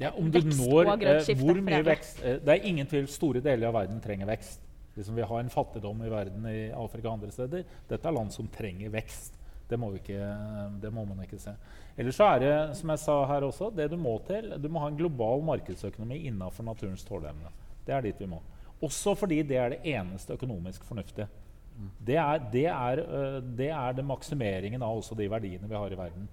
[0.00, 3.70] Ja, om du når eh, hvor mye vekst eh, Det er ingen tvil store deler
[3.70, 4.62] av verden trenger vekst.
[4.94, 7.64] Liksom vi har en fattigdom i verden i Afrika og andre steder.
[7.90, 9.38] Dette er land som trenger vekst.
[9.70, 10.18] Det må, ikke,
[10.82, 11.54] det må man ikke se.
[11.96, 14.82] Ellers så er det, som jeg sa her også, det du må til Du må
[14.82, 17.50] ha en global markedsøkonomi innafor naturens tåleevne.
[17.86, 18.42] Det er dit vi må.
[18.84, 21.26] Også fordi det er det eneste økonomisk fornuftige.
[22.06, 23.00] Det er, det er,
[23.56, 26.28] det er det maksimeringen av også de verdiene vi har i verden.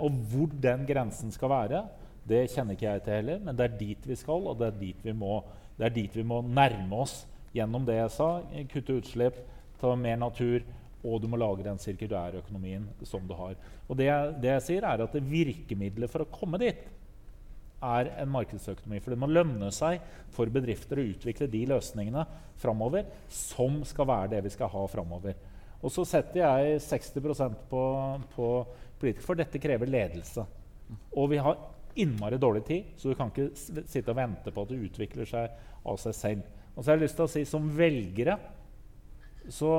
[0.00, 1.82] Og hvor den grensen skal være,
[2.26, 4.80] det kjenner ikke jeg til heller, men det er dit vi skal, og det er
[4.80, 5.38] dit vi må,
[5.94, 7.20] dit vi må nærme oss
[7.54, 8.30] gjennom det jeg sa.
[8.72, 9.38] Kutte utslipp,
[9.80, 10.64] ta mer natur,
[11.06, 13.54] og du må lage den sirkulære økonomien som du har.
[13.86, 14.08] Og det,
[14.42, 16.82] det jeg sier er at Virkemidlet for å komme dit
[17.86, 19.00] er en markedsøkonomi.
[19.04, 20.02] For det må lønne seg
[20.34, 22.24] for bedrifter å utvikle de løsningene
[22.58, 25.36] framover som skal være det vi skal ha framover.
[25.84, 27.20] Og så setter jeg 60
[27.70, 27.82] på,
[28.32, 28.50] på
[28.98, 30.46] politikere, for dette krever ledelse.
[31.14, 31.58] Og vi har
[32.02, 35.56] innmari dårlig tid, så du kan ikke sitte og vente på at det utvikler seg
[35.86, 36.52] av seg selv.
[36.74, 38.36] Og så har jeg lyst til å si som velgere
[39.52, 39.70] så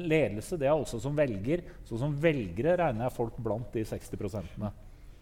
[0.00, 1.64] Ledelse det er også som velger.
[1.84, 4.68] Så som velgere regner jeg folk blant de 60%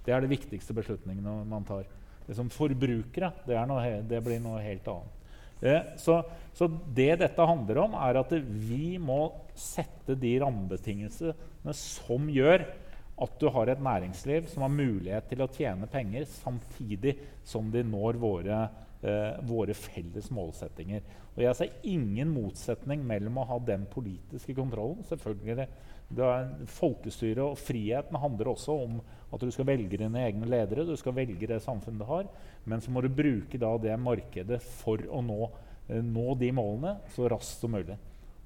[0.05, 1.87] Det er de viktigste beslutningene man tar.
[2.27, 5.15] Det som forbrukere det, noe, det blir noe helt annet.
[5.59, 6.21] Eh, så,
[6.55, 12.63] så, det dette handler om, er at vi må sette de rammebetingelsene som gjør
[13.23, 17.83] at du har et næringsliv som har mulighet til å tjene penger samtidig som de
[17.87, 18.61] når våre,
[19.03, 21.03] eh, våre felles målsettinger.
[21.37, 25.69] Og jeg ser ingen motsetning mellom å ha den politiske kontrollen selvfølgelig
[26.09, 29.01] det er Folkestyret og friheten handler også om
[29.35, 30.87] at du skal velge dine egne ledere.
[30.89, 32.29] Du skal velge det samfunnet du har,
[32.65, 35.51] men så må du bruke det markedet for å nå,
[35.89, 37.99] eh, nå de målene så raskt som mulig.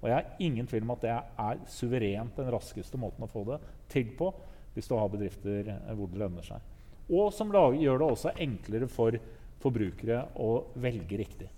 [0.02, 3.44] Og jeg har ingen tvil om at det er suverent den raskeste måten å få
[3.52, 3.60] det
[3.92, 4.32] til på
[4.74, 6.70] hvis du har bedrifter eh, hvor det lønner seg.
[7.12, 9.18] Og som gjør det også enklere for
[9.62, 11.50] forbrukere å velge riktig.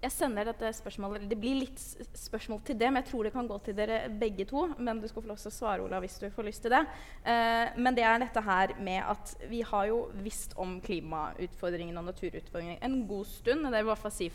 [0.00, 1.80] Jeg sender dette spørsmålet, Det blir litt
[2.16, 4.62] spørsmål til det, men jeg tror det kan gå til dere begge to.
[4.78, 6.80] Men du skal få lov til å svare, Ola, hvis du får lyst til det.
[7.28, 12.08] Eh, men det er dette her med at vi har jo visst om klimautfordringene og
[12.08, 13.68] naturutfordringene en god stund.
[13.68, 14.30] Det vil i hvert fall si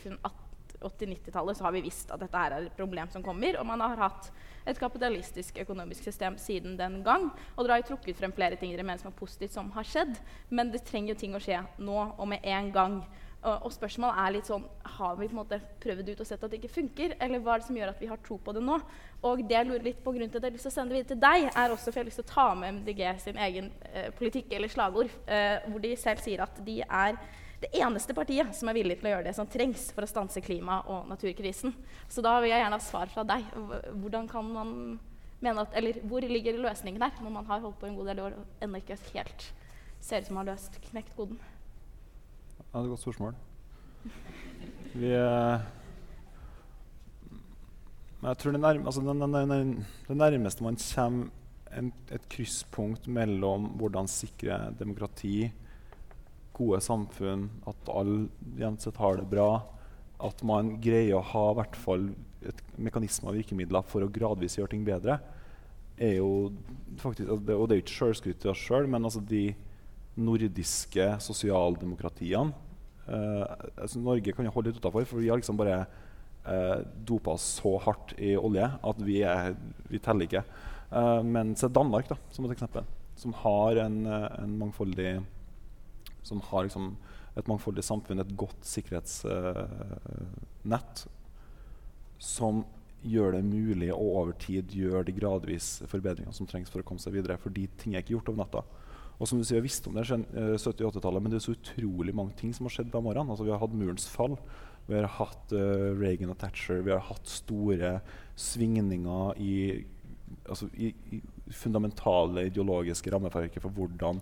[0.80, 3.58] 80-90-tallet så har vi visst at dette er et problem som kommer.
[3.60, 4.30] Og man har hatt
[4.66, 7.28] et kapitalistisk økonomisk system siden den gang.
[7.54, 9.86] Og dere har jo trukket frem flere ting dere mener som er positivt som har
[9.86, 10.18] skjedd.
[10.50, 12.98] Men det trenger jo ting å skje nå og med en gang.
[13.46, 14.64] Og, og spørsmålet er litt sånn
[14.96, 17.14] Har vi på en måte prøvd ut og sett at det ikke funker?
[17.22, 18.78] Eller hva er det som gjør at vi har tro på det nå?
[19.28, 20.94] Og det jeg lurer litt på grunnen til at jeg har lyst til å sende
[20.94, 23.02] det videre til deg, er også for jeg har lyst til å ta med MDG
[23.22, 27.20] sin egen eh, politikk eller slagord, eh, hvor de selv sier at de er
[27.60, 30.42] det eneste partiet som er villig til å gjøre det som trengs for å stanse
[30.44, 31.72] klima- og naturkrisen.
[32.08, 33.46] Så da vil jeg gjerne ha svar fra deg.
[33.96, 34.74] Hvordan kan man
[35.40, 38.20] mene at, eller Hvor ligger løsningen der, når man har holdt på en god del
[38.24, 39.48] år og ennå ikke helt
[40.00, 41.40] ser ut som man har løst knekt koden?
[42.58, 43.34] Ja, det er et godt spørsmål.
[45.00, 45.66] Vi eh,
[48.26, 49.16] jeg tror det, nærme, altså det,
[49.48, 51.28] det, det, nærmeste man kommer
[51.76, 55.50] en, et krysspunkt mellom hvordan sikre demokrati
[56.56, 59.50] gode samfunn, at alle sett har det bra,
[60.24, 62.08] at man greier å ha i hvert fall
[62.46, 65.18] et mekanisme og virkemidler for å gradvis gjøre ting bedre,
[65.96, 66.52] er jo
[67.00, 69.48] faktisk Og det, er jo ikke sjølskryt til oss sjøl, men altså de
[70.16, 72.52] nordiske sosialdemokratiene
[73.08, 73.44] eh,
[73.80, 75.78] altså Norge kan jo holde litt utafor, for vi har liksom bare
[76.44, 79.56] eh, dopa oss så hardt i olje at vi, er,
[79.88, 80.44] vi teller ikke.
[80.90, 85.18] Eh, men se Danmark, da, som et eksempel, som har en, eh, en mangfoldig
[86.26, 86.84] Som har liksom
[87.36, 91.06] et mangfoldig samfunn, et godt sikkerhetsnett,
[92.18, 92.64] som
[93.06, 97.02] gjør det mulig å over tid gjøre de gradvis forbedringene som trengs for å komme
[97.02, 97.40] seg videre.
[97.40, 98.62] Fordi ting er ikke gjort over natta.
[99.16, 102.14] Og som du sier, Vi visste om det siden 70-80-tallet, men det er så utrolig
[102.14, 103.30] mange ting som har skjedd de årene.
[103.30, 104.36] Altså, vi har hatt murens fall,
[104.86, 108.00] vi har hatt uh, Reagan og Thatcher, vi har hatt store
[108.36, 109.84] svingninger i,
[110.44, 114.20] altså, i, i fundamentale ideologiske rammeverker for hvordan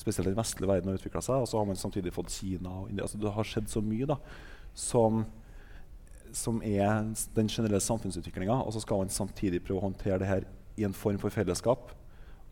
[0.00, 1.44] spesielt den vestlige verden har utvikla seg.
[1.44, 3.04] Og så har man samtidig fått Kina og India.
[3.06, 4.16] Altså, det har skjedd så mye da,
[4.74, 5.24] som,
[6.36, 8.62] som er den generelle samfunnsutviklinga.
[8.64, 10.48] Og så skal man samtidig prøve å håndtere det her
[10.80, 11.92] i en form for fellesskap.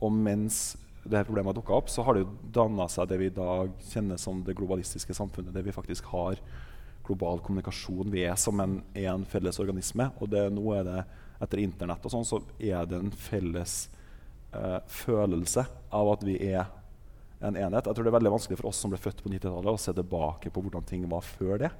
[0.05, 0.77] Og mens
[1.09, 3.71] det her problemet dukka opp, så har det jo danna seg det vi i dag
[3.89, 6.41] kjenner som det globalistiske samfunnet, Det vi faktisk har
[7.07, 8.11] global kommunikasjon.
[8.13, 10.11] Vi er som en, en felles organisme.
[10.21, 10.99] Og det, nå er det,
[11.41, 13.89] etter Internett og sånn, så er det en felles
[14.53, 16.67] eh, følelse av at vi er
[17.41, 17.87] en enhet.
[17.87, 19.95] Jeg tror det er veldig vanskelig for oss som ble født på 90-tallet, å se
[19.95, 21.73] tilbake på hvordan ting var før det.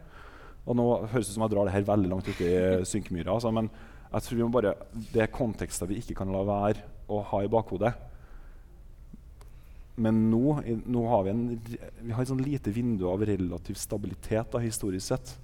[0.69, 2.53] Og nå høres det ut som jeg drar det her veldig langt ut i
[2.89, 3.71] synkmyra, altså, men
[4.09, 4.75] jeg tror vi må bare,
[5.13, 7.93] det er kontekster vi ikke kan la være å ha i bakhodet.
[9.99, 14.53] Men nå, nå har vi, en, vi har et sånn lite vindu av relativ stabilitet
[14.55, 15.35] da, historisk sett.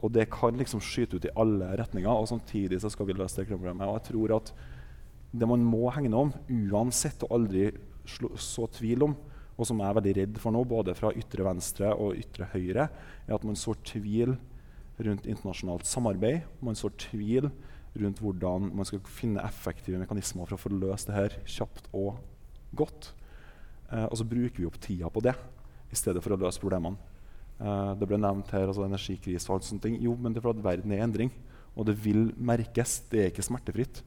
[0.00, 3.40] Og det kan liksom skyte ut i alle retninger, og samtidig så skal vi løse
[3.40, 3.88] det klimaproblemet.
[3.88, 4.52] Og jeg tror at
[5.30, 6.32] det man må hegne om,
[6.70, 7.68] uansett og aldri
[8.40, 9.16] så tvil om,
[9.60, 12.86] og som jeg er veldig redd for nå, både fra ytre venstre og ytre høyre,
[13.26, 14.36] er at man sår tvil
[15.00, 16.46] rundt internasjonalt samarbeid.
[16.64, 17.50] Man sår tvil
[18.00, 22.20] rundt hvordan man skal finne effektive mekanismer for å få løst det her kjapt og
[22.76, 23.12] godt.
[23.90, 25.34] Eh, og så bruker vi opp tida på det
[25.90, 27.00] i stedet for å løse problemene.
[27.60, 29.98] Eh, det ble nevnt her altså energikrise og alt sånne ting.
[30.02, 31.34] Jo, men det er fordi verden er i endring.
[31.76, 33.00] Og det vil merkes.
[33.10, 34.02] Det er ikke smertefritt.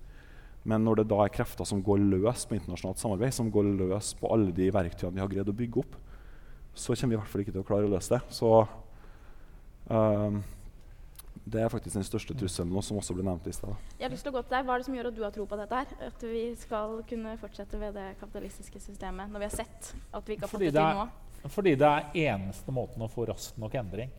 [0.63, 4.13] Men når det da er krefter som går løs på internasjonalt samarbeid, som går løs
[4.19, 5.97] på alle de verktøyene vi har greid å bygge opp,
[6.73, 8.21] så kommer vi i hvert fall ikke til å klare å løse det.
[8.34, 8.52] Så
[9.91, 10.39] um,
[11.43, 13.76] det er faktisk den største trusselen nå, som også ble nevnt i stad.
[13.99, 14.65] Jeg har lyst til å gå til deg.
[14.65, 15.95] Hva er det som gjør at du har tro på dette her?
[16.08, 20.38] At vi skal kunne fortsette ved det kapitalistiske systemet når vi har sett at vi
[20.38, 21.08] ikke har fått det til nå?
[21.52, 24.13] Fordi det er eneste måten å få rask nok endring.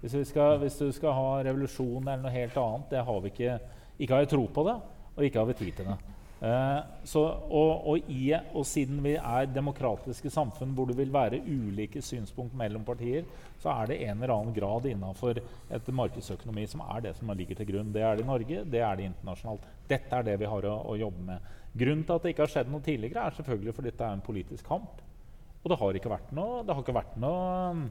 [0.00, 3.58] Hvis, skal, hvis, du skal ha revolusjon eller noe helt annet, det har vi ikke
[4.00, 4.78] Ikke har jeg tro på det,
[5.16, 5.98] og ikke har vi tid til det.
[6.40, 7.20] Uh, så,
[7.52, 12.54] og, og, i, og, siden vi er demokratiske samfunn hvor det vil være ulike synspunkt
[12.56, 13.26] mellom partier,
[13.60, 17.60] så er det en eller annen grad innafor et markedsøkonomi som er det som ligger
[17.60, 17.92] til grunn.
[17.92, 19.68] Det er det i Norge, det er det internasjonalt.
[19.90, 21.52] Dette er det vi har å, å jobbe med.
[21.76, 24.28] Grunnen til at det ikke har skjedd noe tidligere, er selvfølgelig fordi dette er en
[24.30, 25.04] politisk kamp.
[25.60, 27.88] Og det har ikke vært noe, det har ikke vært noe,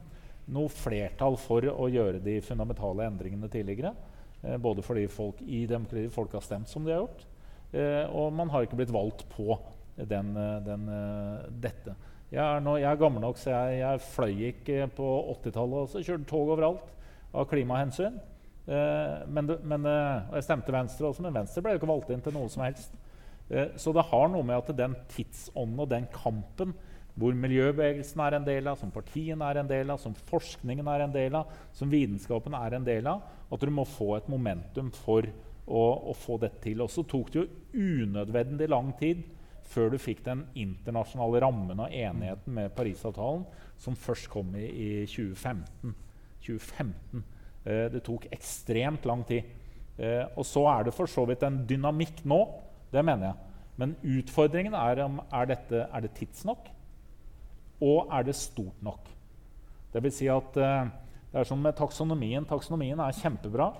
[0.50, 3.94] noe flertall for å gjøre de fundamentale endringene tidligere.
[4.42, 7.26] Eh, både fordi folk i demokratiet folk har stemt som de har gjort,
[7.70, 9.54] Eh, og man har ikke blitt valgt på
[9.94, 10.88] den, eh, den,
[11.62, 11.94] dette.
[12.32, 16.02] Jeg er, nå, jeg er, gammel nok, så jeg, jeg fløy ikke på 80-tallet også.
[16.02, 16.90] Kjørte tog overalt
[17.30, 18.18] av klimahensyn.
[18.66, 22.34] Men, men, og jeg stemte Venstre også, men Venstre ble jo ikke valgt inn til
[22.34, 22.92] noe som helst.
[23.78, 26.74] Så det har noe med at den tidsånden og den kampen
[27.18, 31.06] hvor miljøbevegelsen er en del av, som partiene er en del av, som forskningen er
[31.06, 34.90] en del av, som vitenskapen er en del av, at du må få et momentum
[34.94, 35.26] for
[35.66, 36.82] å, å få dette til.
[36.84, 37.48] Og så tok det jo
[38.04, 39.22] unødvendig lang tid
[39.70, 43.44] før du fikk den internasjonale rammen og enigheten med Parisavtalen,
[43.78, 45.94] som først kom i, i 2015.
[46.42, 47.22] 2015.
[47.64, 49.46] Eh, det tok ekstremt lang tid.
[50.00, 52.40] Eh, og så er det for så vidt en dynamikk nå.
[52.90, 53.56] Det mener jeg.
[53.80, 56.66] Men utfordringen er om er, dette, er det tidsnok,
[57.80, 59.06] og er det stort nok.
[59.92, 60.90] Det vil si at eh,
[61.30, 62.46] det er som med taksonomien.
[62.48, 63.70] Taksonomien er kjempebra.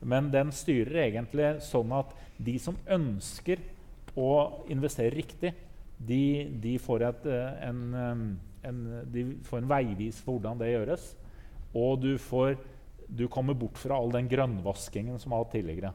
[0.00, 3.60] Men den styrer egentlig sånn at de som ønsker
[4.18, 5.52] å investere riktig,
[6.00, 8.78] de, de, får, et, eh, en, eh, en,
[9.12, 11.10] de får, en, veivis for hvordan det gjøres.
[11.76, 12.54] Og du, får,
[13.06, 15.92] du kommer bort fra all den grønnvaskingen som har hatt tidligere.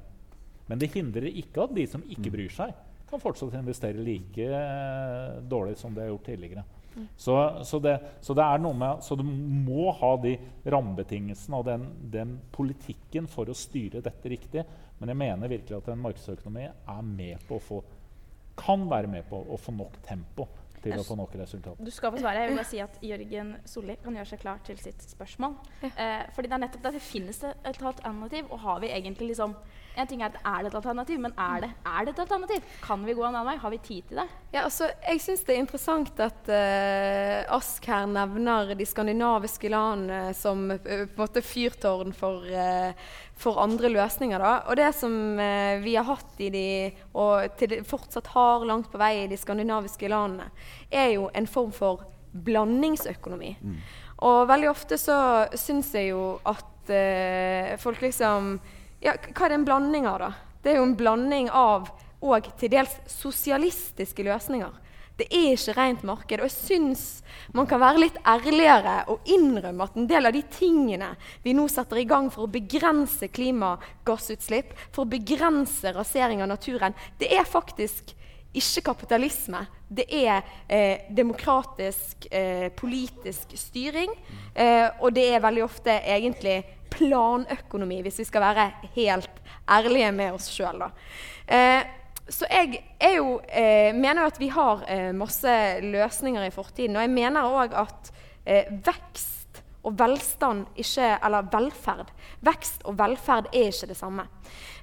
[0.69, 2.73] Men det hindrer ikke at de som ikke bryr seg,
[3.09, 6.65] kan fortsatt investere like eh, dårlig som de har gjort tidligere.
[7.17, 7.35] Så,
[7.67, 10.35] så, det, så, det, er noe med, så du må ha de
[10.71, 14.63] rammebetingelsene og den, den, politikken for å styre dette riktig.
[14.99, 17.81] Men jeg mener virkelig at en markedsøkonomi er med på å få,
[18.59, 20.47] kan være med på å få nok tempo
[20.85, 21.79] til å få nok resultat.
[21.81, 22.43] Du skal få svare.
[22.43, 25.57] Jeg vil bare si at Jørgen Solli kan gjøre seg klar til sitt spørsmål.
[25.89, 27.01] Eh, fordi det er nettopp det.
[27.03, 28.51] Finnes det et alternativ?
[28.51, 29.55] Og har vi egentlig liksom
[29.95, 32.71] En ting er at er det et alternativ, men er det, er det et alternativ?
[32.83, 33.57] Kan vi gå en annen vei?
[33.61, 34.27] Har vi tid til det?
[34.53, 40.33] Ja, altså, jeg syns det er interessant at uh, Ask her nevner de skandinaviske landene
[40.37, 42.91] som uh, på en måte fyrtårn for, uh,
[43.39, 44.41] for andre løsninger.
[44.41, 44.53] Da.
[44.69, 46.67] Og det som eh, vi har hatt i de,
[47.15, 50.47] og til det fortsatt har langt på vei i de skandinaviske landene,
[50.91, 52.05] er jo en form for
[52.45, 53.55] blandingsøkonomi.
[54.27, 55.17] Og veldig ofte så
[55.59, 58.55] syns jeg jo at eh, folk liksom
[59.05, 60.31] Ja, hva er en blanding av, da?
[60.63, 61.91] Det er jo en blanding av
[62.25, 64.71] og til dels sosialistiske løsninger.
[65.15, 66.41] Det er ikke rent marked.
[66.41, 67.03] Og jeg syns
[67.55, 71.11] man kan være litt ærligere og innrømme at en del av de tingene
[71.45, 76.97] vi nå setter i gang for å begrense klimagassutslipp, for å begrense rasering av naturen,
[77.21, 78.15] det er faktisk
[78.55, 79.65] ikke kapitalisme.
[79.85, 84.11] Det er eh, demokratisk, eh, politisk styring.
[84.55, 86.63] Eh, og det er veldig ofte egentlig
[86.95, 90.87] planøkonomi, hvis vi skal være helt ærlige med oss sjøl.
[91.47, 91.83] Eh,
[92.25, 95.55] så jeg er jo, eh, mener jo at vi har eh, masse
[95.85, 96.97] løsninger i fortiden.
[96.97, 98.11] Og jeg mener òg at
[98.45, 99.33] eh, vekst
[99.85, 102.09] og velstand ikke Eller velferd.
[102.41, 104.25] Vekst og velferd er ikke det samme.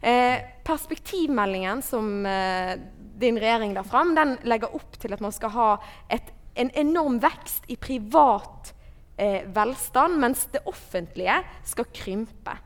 [0.01, 2.77] Eh, perspektivmeldingen som eh,
[3.19, 5.69] din regjering la fram, den legger opp til at man skal ha
[6.11, 8.72] et, en enorm vekst i privat
[9.17, 12.57] eh, velstand, mens det offentlige skal krympe.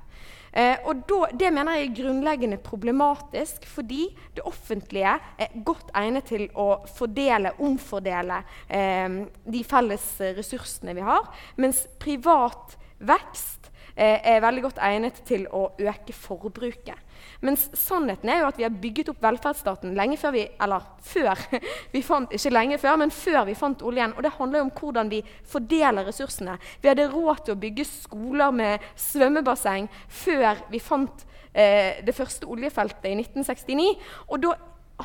[0.57, 6.25] Eh, og da, Det mener jeg er grunnleggende problematisk, fordi det offentlige er godt egnet
[6.25, 10.07] til å fordele, omfordele eh, de felles
[10.39, 17.05] ressursene vi har, mens privat vekst eh, er veldig godt egnet til å øke forbruket.
[17.45, 21.43] Mens sannheten er jo at vi har bygget opp velferdsstaten lenge før vi Eller før
[21.95, 24.15] vi fant, ikke lenge før, men før vi fant oljen.
[24.17, 26.59] Og det handler jo om hvordan vi fordeler ressursene.
[26.83, 32.49] Vi hadde råd til å bygge skoler med svømmebasseng før vi fant eh, det første
[32.49, 33.91] oljefeltet i 1969.
[34.31, 34.57] Og da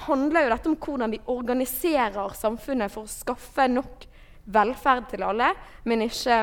[0.07, 4.07] handler jo dette om hvordan vi organiserer samfunnet for å skaffe nok
[4.51, 5.51] velferd til alle,
[5.85, 6.37] men ikke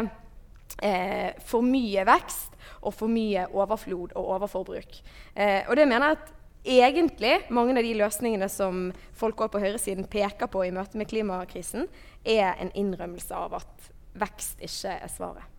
[0.85, 5.01] eh, for mye vekst og for mye overflod og overforbruk.
[5.35, 6.35] Eh, og det mener jeg at
[6.69, 11.09] egentlig mange av de løsningene som folk også på høyresiden peker på i møte med
[11.11, 11.87] klimakrisen,
[12.25, 15.55] er en innrømmelse av at vekst ikke er svaret.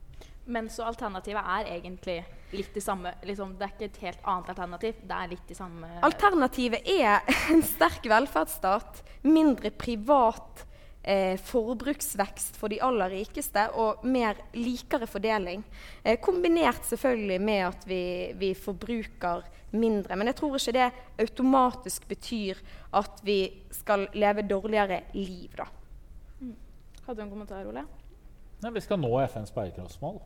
[0.49, 2.23] Men så alternativet er egentlig
[2.57, 3.11] litt det samme.
[3.23, 5.01] Liksom, det er ikke et helt annet alternativ.
[5.05, 7.21] Det er litt det samme Alternativet er
[7.53, 10.65] en sterk velferdsstat, mindre privat
[11.03, 15.63] eh, forbruksvekst for de aller rikeste og mer likere fordeling.
[16.03, 18.03] Eh, kombinert selvfølgelig med at vi,
[18.39, 20.15] vi, forbruker mindre.
[20.15, 22.59] Men jeg tror ikke det automatisk betyr
[22.93, 23.39] at vi
[23.71, 25.69] skal leve dårligere liv, da.
[27.05, 27.85] Hadde du en kommentar, Ole?
[28.59, 30.19] Nei, vi skal nå FNs bærekraftsmål.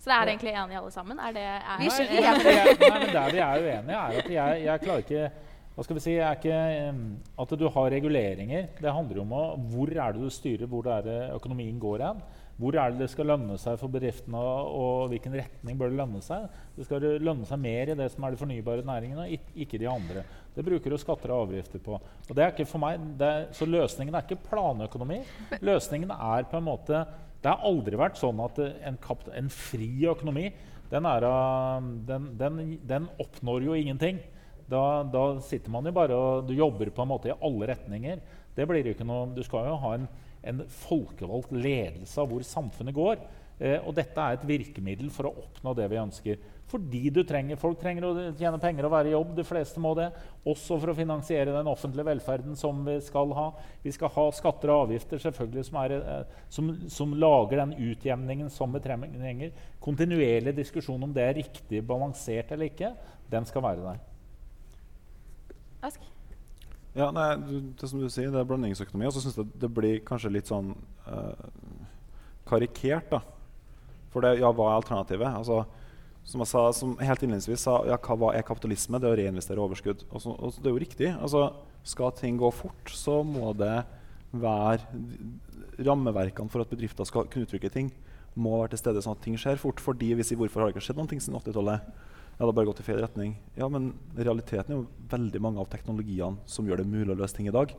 [0.00, 1.18] Så da er dere egentlig enige alle sammen?
[1.20, 4.20] Er det, er Vi er ikke Nei, jeg- nei, men Der vi er uenige, er
[4.20, 5.30] at jeg, jeg klarer ikke
[5.80, 6.56] hva skal vi si, er ikke,
[7.40, 11.06] At du har reguleringer, det handler om å, hvor er det du styrer, hvor er
[11.06, 12.18] det økonomien går hen.
[12.60, 16.18] Hvor er det det skal lønne seg for bedriftene, og, hvilken retning bør det lønne
[16.20, 16.50] seg?
[16.76, 20.24] Det skal lønne seg mer i det som er de fornybare næringene, ikke de andre.
[20.52, 21.96] Det bruker du skatter og avgifter på.
[21.96, 25.22] Og det er ikke for meg, er, så løsningen er ikke planøkonomi.
[25.64, 27.06] Løsningen er på en måte
[27.40, 29.00] Det har aldri vært sånn at en,
[29.32, 30.50] en fri økonomi
[30.92, 31.24] den, er,
[32.04, 34.20] den, den, den oppnår jo ingenting.
[34.70, 38.22] Da, da sitter man jo bare og du jobber på en måte i alle retninger.
[38.54, 40.08] Det blir jo ikke noe, Du skal jo ha en,
[40.46, 43.20] en folkevalgt ledelse av hvor samfunnet går.
[43.60, 46.38] Eh, og dette er et virkemiddel for å oppnå det vi ønsker.
[46.70, 49.34] Fordi du trenger, Folk trenger å tjene penger og være i jobb.
[49.36, 50.08] De fleste må det.
[50.48, 53.48] Også for å finansiere den offentlige velferden som vi skal ha.
[53.84, 58.48] Vi skal ha skatter og avgifter selvfølgelig som, er, eh, som, som lager den utjevningen
[58.54, 59.66] som vi trenger.
[59.82, 62.94] Kontinuerlig diskusjon om det er riktig balansert eller ikke,
[63.30, 64.09] den skal være der.
[65.86, 66.04] Ask?
[66.96, 67.28] Ja, nei,
[67.78, 69.06] det som du sier, det er blandingsøkonomi.
[69.08, 70.72] Og så syns jeg det blir kanskje litt sånn
[71.06, 71.44] eh,
[72.50, 73.20] karikert, da.
[74.10, 75.30] For det, ja, hva er alternativet?
[75.30, 75.62] Altså,
[76.26, 78.98] som jeg sa, som helt innledningsvis sa, ja, hva, er kapitalisme?
[78.98, 80.02] Det er å reinvestere overskudd.
[80.10, 81.10] Og så, og det er jo riktig.
[81.14, 81.46] Altså,
[81.86, 83.78] skal ting gå fort, så må det
[84.30, 84.82] være
[85.80, 87.88] rammeverkene for at bedrifter skal kunne uttrykke ting,
[88.38, 89.80] må være til stede sånn at ting skjer fort.
[89.82, 91.86] Fordi vi sier hvorfor har det ikke skjedd noen ting siden 80-tallet?
[92.40, 93.34] Ja, det har bare gått i feil retning.
[93.52, 97.36] Ja, men realiteten er jo veldig mange av teknologiene som gjør det mulig å løse
[97.36, 97.74] ting i dag,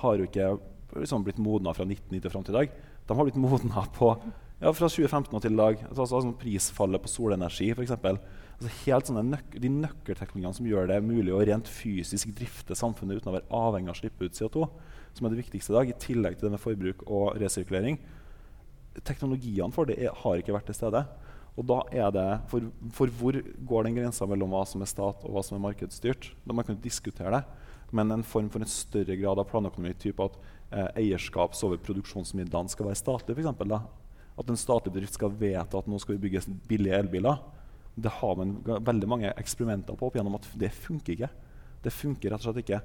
[0.00, 0.48] har jo ikke
[0.96, 2.74] liksom, blitt modna fra 1990 og fram til i dag.
[3.06, 5.86] De har blitt modna ja, fra 2015 og til i dag.
[5.92, 7.94] Altså, altså, prisfallet på solenergi, f.eks.
[7.94, 13.22] Altså helt sånne nøk de nøkkelteknologiene som gjør det mulig å rent fysisk drifte samfunnet
[13.22, 14.66] uten å være avhengig av å slippe ut CO2,
[15.14, 18.02] som er det viktigste i dag, i tillegg til det med forbruk og resirkulering.
[19.06, 21.06] Teknologiene for det er, har ikke vært til stede.
[21.58, 23.36] Og da er det, for, for, hvor
[23.68, 26.30] går den grensa mellom hva som er stat og hva som er markedsstyrt?
[26.46, 27.42] Da Man kan diskutere det,
[27.96, 30.38] men en form for en større grad av planøkonomi, type at
[30.70, 33.74] eh, eierskaps over produksjonsmidlene skal være statlig, eksempel.
[33.74, 37.42] At en statlig bedrift skal vedta at nå skal vi bygge billige elbiler.
[38.00, 41.32] Det har man veldig mange eksperimenter på opp gjennom at det funker ikke.
[41.82, 42.80] Det funker rett og slett ikke.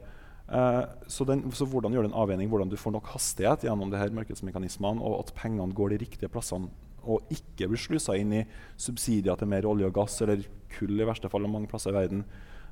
[0.46, 3.94] Eh, så, den, så, hvordan gjør du en avveining hvordan du får nok hastighet gjennom
[3.94, 6.70] de her markedsmekanismene, og at pengene går de riktige plassene
[7.06, 8.46] og ikke blir slusa inn i
[8.78, 10.44] subsidier til mer olje og gass eller
[10.76, 12.26] kull i verste fall mange plasser i verden.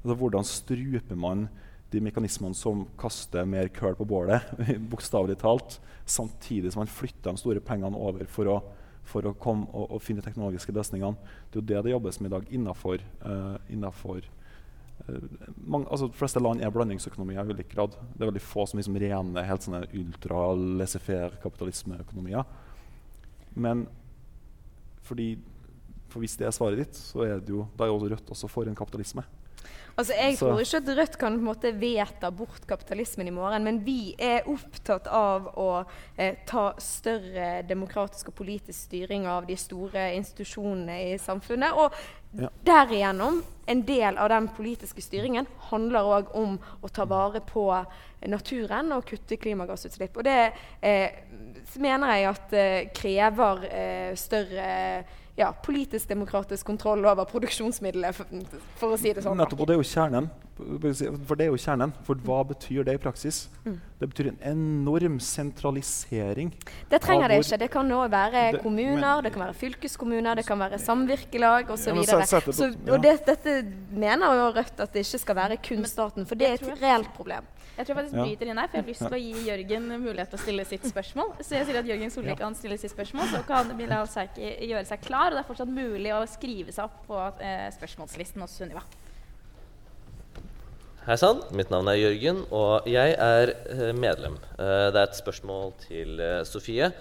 [0.04, 1.40] Altså, hvordan struper man
[1.94, 4.42] de mekanismene som kaster mer køl på bålet,
[4.92, 8.64] bokstavelig talt, samtidig som man flytter de store pengene over for å,
[9.08, 11.18] for å komme og, og, finne teknologiske løsningene.
[11.52, 14.28] Det er jo det det jobbes med i dag innafor, uh, innenfor uh,
[15.62, 17.92] mange, altså, De fleste land er blandingsøkonomier i ulik grad.
[18.16, 22.44] Det er veldig få som liksom rene helt sånne ultra-laissez-faire-kapitalismeøkonomier.
[23.54, 23.78] Men
[25.04, 25.36] fordi,
[26.12, 28.50] for hvis det er svaret ditt, så er det jo, da er jo Rødt også
[28.52, 29.26] for en kapitalisme.
[29.98, 30.48] Altså, Jeg så.
[30.50, 34.16] tror ikke at Rødt kan på en måte vedta bort kapitalismen i morgen, men vi
[34.18, 35.86] er opptatt av å
[36.18, 41.78] eh, ta større demokratisk og politisk styring av de store institusjonene i samfunnet.
[41.78, 41.94] Og
[42.40, 42.50] ja.
[42.64, 47.68] derigjennom, en del av den politiske styringen handler òg om å ta vare på
[48.28, 50.18] naturen og kutte klimagassutslipp.
[50.20, 50.40] Og det
[50.84, 51.22] eh,
[51.80, 54.68] mener jeg at eh, krever eh, større
[55.36, 59.40] ja, politisk demokratisk kontroll over produksjonsmiddelet, for, for, å si det sånn.
[59.40, 60.30] Nettopp, og det er jo kjernen.
[60.54, 61.94] For det er jo kjernen.
[62.06, 63.48] For hva betyr det i praksis?
[63.66, 63.80] Mm.
[64.04, 66.52] Det betyr en enorm sentralisering.
[66.92, 67.60] Det trenger det ikke.
[67.64, 71.74] Det kan nå være det, kommuner, men, det kan være fylkeskommuner, det kan være samvirkelag
[71.74, 72.04] osv.
[72.04, 73.58] Ja, så, og det, dette
[73.90, 77.10] mener jo Rødt at det ikke skal være kun staten, for det er et reelt
[77.18, 77.50] problem.
[77.74, 79.86] Jeg tror jeg faktisk bryter inn her, for jeg har lyst til å gi Jørgen
[79.90, 81.32] mulighet til å stille sitt spørsmål.
[81.42, 84.86] Så jeg sier at Jørgen Solli kan stille sitt spørsmål, så kan Bilal Serki gjøre
[84.86, 85.32] seg klar.
[85.32, 88.86] Og det er fortsatt mulig å skrive seg opp på eh, spørsmålslisten hos Sunniva.
[91.08, 94.38] Hei sann, mitt navn er Jørgen, og jeg er eh, medlem.
[94.54, 96.94] Eh, det er et spørsmål til eh, Sofie.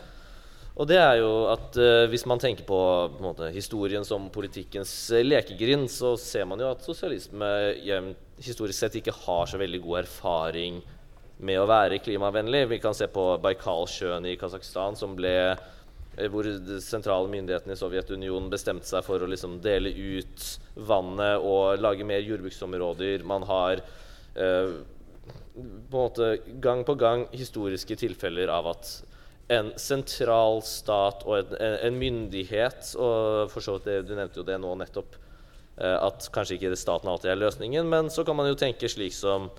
[0.72, 2.78] Og det er jo at uh, Hvis man tenker på,
[3.12, 8.06] på måte, historien som politikkens lekegrind, så ser man jo at sosialisme uh,
[8.42, 10.80] historisk sett ikke har så veldig god erfaring
[11.42, 12.66] med å være klimavennlig.
[12.70, 18.86] Vi kan se på Baikalsjøen i Kasakhstan, eh, hvor de sentrale myndighetene i Sovjetunionen bestemte
[18.86, 23.24] seg for å liksom dele ut vannet og lage mer jordbruksområder.
[23.24, 23.82] Man har
[24.34, 24.74] eh,
[25.54, 28.92] på en måte gang på gang historiske tilfeller av at
[29.52, 34.56] en sentral stat og en, en myndighet og for så vidt Du nevnte jo det
[34.62, 35.18] nå nettopp.
[35.82, 39.14] Eh, at kanskje ikke staten alltid er løsningen, men så kan man jo tenke slik
[39.16, 39.50] som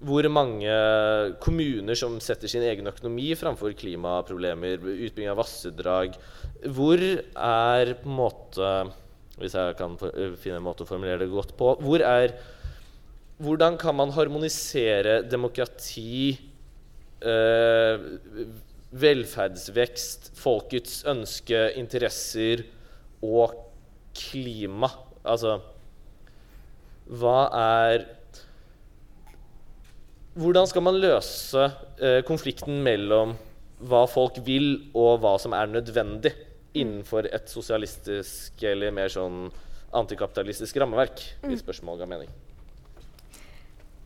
[0.00, 0.72] hvor mange
[1.44, 6.14] kommuner som setter sin egen økonomi framfor klimaproblemer, utbygging av vassedrag
[6.72, 8.70] Hvor er på en måte
[9.36, 12.32] Hvis jeg kan finne en måte å formulere det godt på hvor er,
[13.44, 16.32] Hvordan kan man harmonisere demokrati,
[17.20, 18.08] øh,
[19.04, 22.64] velferdsvekst, folkets ønske, interesser
[23.20, 23.52] og
[24.16, 24.88] klima
[25.26, 25.58] Altså
[27.20, 28.06] Hva er
[30.40, 31.64] Hvordan skal man løse
[32.00, 33.34] eh, konflikten mellom
[33.80, 36.30] hva folk vil, og hva som er nødvendig
[36.76, 39.48] innenfor et sosialistisk eller mer sånn
[39.96, 41.18] antikapitalistisk rammeverk?
[41.42, 41.64] Hvis mm.
[41.64, 42.30] spørsmålet ga mening.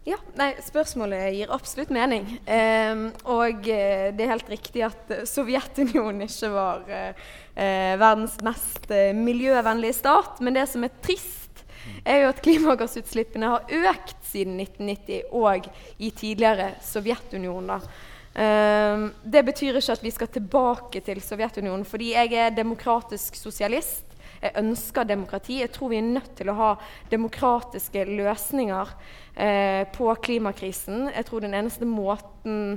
[0.04, 2.26] Ja, nei, Spørsmålet gir absolutt mening.
[2.44, 7.22] Eh, og det er helt riktig at Sovjetunionen ikke var eh,
[7.56, 10.42] eh, verdens mest eh, miljøvennlige stat.
[10.44, 11.64] Men det som er trist,
[12.04, 17.88] er jo at klimagassutslippene har økt siden 1990 og i tidligere Sovjetunionen.
[18.34, 24.04] Eh, det betyr ikke at vi skal tilbake til Sovjetunionen, fordi jeg er demokratisk sosialist.
[24.44, 25.62] Jeg ønsker demokrati.
[25.62, 26.70] Jeg tror vi er nødt til å ha
[27.08, 28.92] demokratiske løsninger
[29.40, 31.08] eh, på klimakrisen.
[31.14, 32.76] Jeg tror den eneste måten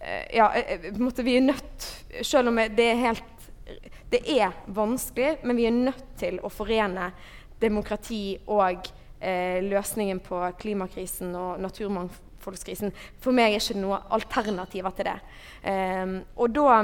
[0.00, 1.86] eh, Ja, eh, måte, vi er nødt
[2.26, 3.48] Selv om det er helt
[4.10, 7.12] Det er vanskelig, men vi er nødt til å forene
[7.60, 8.90] demokrati og
[9.20, 12.92] eh, løsningen på klimakrisen og naturmangfoldskrisen.
[13.22, 15.16] For meg er det ikke noe alternativer til det.
[15.66, 16.76] Eh, og da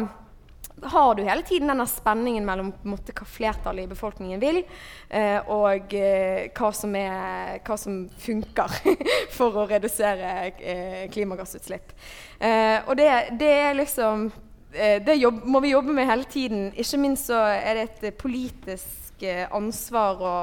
[0.83, 4.63] har du hele tiden denne spenningen mellom måte, hva flertallet i befolkningen vil,
[5.09, 8.79] eh, og eh, hva, som er, hva, som funker
[9.37, 11.95] for å redusere eh, klimagassutslipp.
[12.39, 13.11] Eh, og det,
[13.41, 14.31] det, er liksom
[14.75, 16.73] eh, Det jobb, må vi jobbe med hele tiden.
[16.75, 20.35] Ikke minst så er det et politisk eh, ansvar å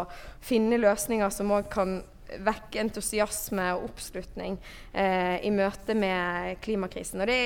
[0.44, 2.00] finne løsninger som òg kan
[2.46, 4.54] vekke entusiasme og oppslutning
[4.94, 7.24] i møte med klimakrisen.
[7.24, 7.40] Og det,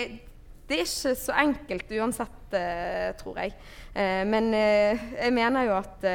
[0.67, 3.55] det, er ikke så enkelt uansett, eh, tror jeg.
[3.93, 6.05] Eh, men eh, jeg mener jo at,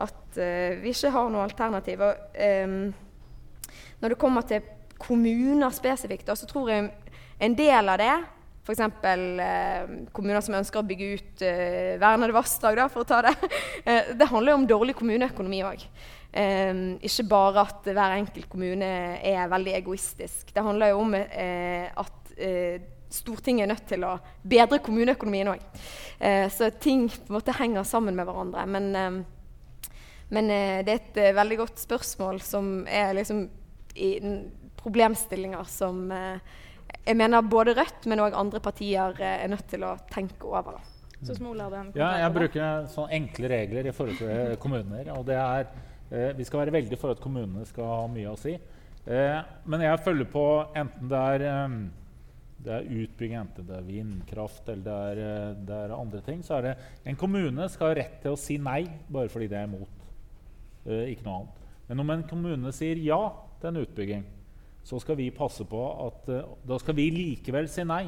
[0.00, 0.40] at
[0.80, 2.04] vi ikke har noe alternativ.
[2.06, 2.92] Og,
[4.00, 4.62] når det kommer til
[5.00, 6.90] kommuner spesifikt, så tror jeg
[7.40, 8.14] en del av det
[8.60, 8.80] F.eks.
[8.80, 13.34] Eh, kommuner som ønsker å bygge ut eh, vernede vassdrag, for å ta det.
[14.20, 15.84] Det handler jo om dårlig kommuneøkonomi òg.
[16.30, 16.72] Eh,
[17.08, 20.52] ikke bare at hver enkelt kommune er veldig egoistisk.
[20.54, 22.34] Det handler jo om eh, at
[23.10, 24.14] Stortinget er nødt til å
[24.46, 25.66] bedre kommuneøkonomien òg.
[26.18, 28.64] Eh, så ting på en måte henger sammen med hverandre.
[28.70, 29.24] Men,
[30.30, 30.54] men
[30.86, 33.44] det er et veldig godt spørsmål som er liksom
[33.98, 34.10] i
[34.80, 36.06] problemstillinger som
[37.06, 40.80] jeg mener både Rødt, men òg andre partier eh, er nødt til å tenke over.
[41.20, 45.10] Så Smola, ja, jeg bruker sånne enkle regler i forhold til eh, kommuner.
[45.12, 45.66] og det er
[46.08, 48.54] eh, Vi skal være veldig for at kommunene skal ha mye å si.
[49.04, 50.46] Eh, men jeg følger på
[50.76, 51.76] enten det er, eh,
[52.64, 56.42] det er utbygging, enten det er vindkraft eller det er, eh, det er, andre ting,
[56.44, 56.74] så er det
[57.08, 59.96] En kommune skal ha rett til å si nei bare fordi det er imot.
[60.84, 61.56] ikke noe annet.
[61.88, 63.20] Men om en kommune sier ja
[63.60, 64.24] til en utbygging,
[64.84, 68.06] så skal vi passe på at uh, da skal vi likevel si nei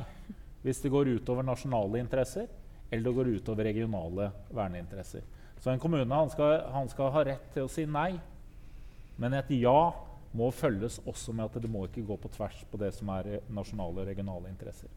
[0.62, 2.46] hvis det går utover nasjonale interesser
[2.92, 5.24] eller det går utover regionale verneinteresser.
[5.60, 8.16] Så en kommune han skal, han skal, ha rett til å si nei,
[9.20, 9.92] men et ja
[10.36, 13.38] må følges også med at det må ikke gå på tvers på det som er
[13.52, 14.92] nasjonale og regionale interesser.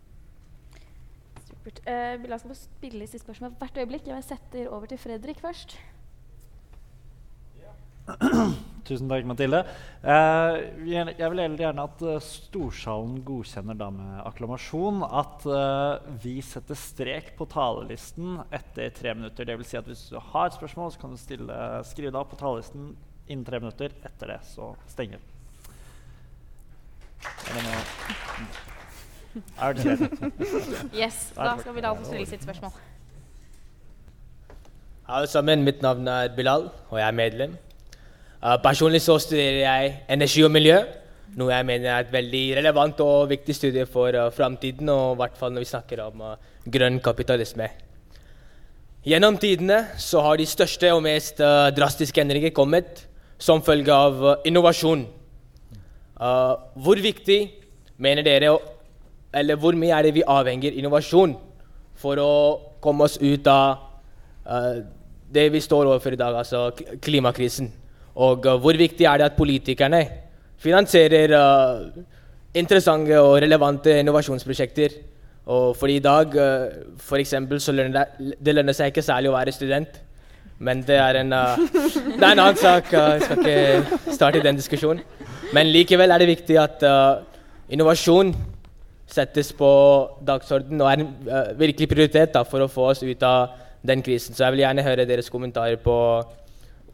[1.45, 1.81] Supert.
[1.85, 4.07] Uh, la oss få spille siste spørsmål hvert øyeblikk.
[4.09, 5.77] Jeg setter over til Fredrik først.
[8.85, 9.63] Tusen takk, Mathilde.
[10.05, 10.55] Eh,
[10.91, 17.31] jeg vil gjerne at uh, Storsalen godkjenner da med akklamasjon at eh, vi setter strek
[17.39, 19.49] på talelisten etter tre minutter.
[19.49, 21.59] Det vil si at hvis du har et spørsmål, så kan du stille,
[21.89, 22.93] skrive det opp på talelisten
[23.27, 23.93] innen tre minutter.
[24.05, 25.31] Etter det så stenger vi.
[29.59, 29.85] Er det
[30.95, 32.75] yes, da skal vi få stille sitt spørsmål.
[35.05, 37.57] Alle sammen, mitt navn er Bilal, og jeg er medlem.
[38.41, 40.79] Uh, personlig så studerer jeg energi og miljø,
[41.37, 45.19] noe jeg mener er et veldig relevant og viktig studie for uh, framtiden, og i
[45.21, 47.69] hvert fall når vi snakker om uh, grønn kapitalisme.
[49.05, 53.05] Gjennom tidene så har de største og mest uh, drastiske endringer kommet
[53.37, 55.05] som følge av innovasjon.
[56.83, 57.39] hvor viktig
[57.97, 58.57] mener dere,
[59.33, 61.35] eller hvor mye er det vi avhenger innovasjon
[61.95, 63.77] for å komme oss ut av
[65.27, 66.71] det vi står overfor i dag, altså
[67.01, 67.71] klimakrisen?
[68.15, 70.01] Og uh, hvor viktig er det at politikerne
[70.61, 72.03] finansierer uh,
[72.55, 74.95] interessante og relevante innovasjonsprosjekter?
[75.51, 79.35] Og fordi i dag uh, eksempel, så lønner det, det lønner seg ikke særlig å
[79.35, 79.99] være student.
[80.59, 81.57] Men det er en, uh,
[82.17, 82.91] det er en annen sak.
[82.93, 85.03] Uh, jeg skal ikke starte den diskusjonen.
[85.53, 87.23] Men likevel er det viktig at uh,
[87.69, 88.33] innovasjon
[89.11, 89.69] settes på
[90.25, 91.11] dagsorden og er en
[91.59, 93.53] virkelig prioritet da, for å få oss ut av
[93.85, 94.33] den krisen.
[94.33, 95.97] Så jeg vil gjerne høre deres kommentarer på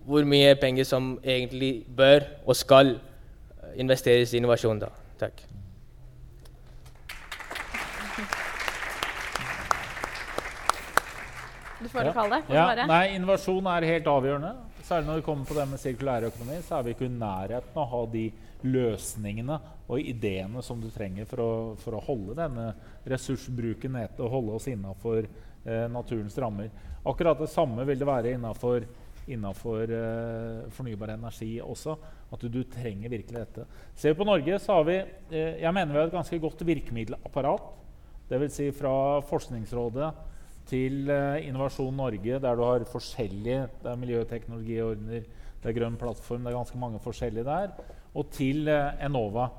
[0.05, 2.95] hvor mye penger som egentlig bør og skal
[3.79, 4.81] investeres i innovasjon.
[4.81, 4.91] da.
[5.21, 5.45] Takk.
[11.81, 12.13] Du får ja.
[12.13, 12.55] kalle det.
[12.55, 14.53] Ja, nei, innovasjon er helt avgjørende.
[14.85, 17.83] Særlig når vi kommer på det med sirkulærøkonomi, så er vi ikke i nærheten av
[17.83, 18.25] å ha de
[18.61, 19.57] løsningene
[19.91, 21.51] og ideene som du trenger for å,
[21.81, 22.67] for å holde denne
[23.09, 26.69] ressursbruken nede og holde oss innafor eh, naturens rammer.
[27.07, 28.85] Akkurat det samme vil det være innafor
[29.31, 31.95] innenfor eh, fornybar energi også.
[32.31, 33.67] At du, du, trenger virkelig dette.
[33.95, 36.65] Ser vi på Norge, så har vi eh, jeg mener vi har et ganske godt
[36.67, 37.69] virkemiddelapparat.
[38.31, 38.53] Dvs.
[38.55, 38.93] Si fra
[39.27, 40.11] Forskningsrådet
[40.71, 45.27] til uh, Innovasjon Norge, der du har forskjellige Det er miljøteknologiordner,
[45.61, 47.75] det er grønn plattform, det er ganske mange forskjellige der.
[48.17, 49.49] Og til Enova,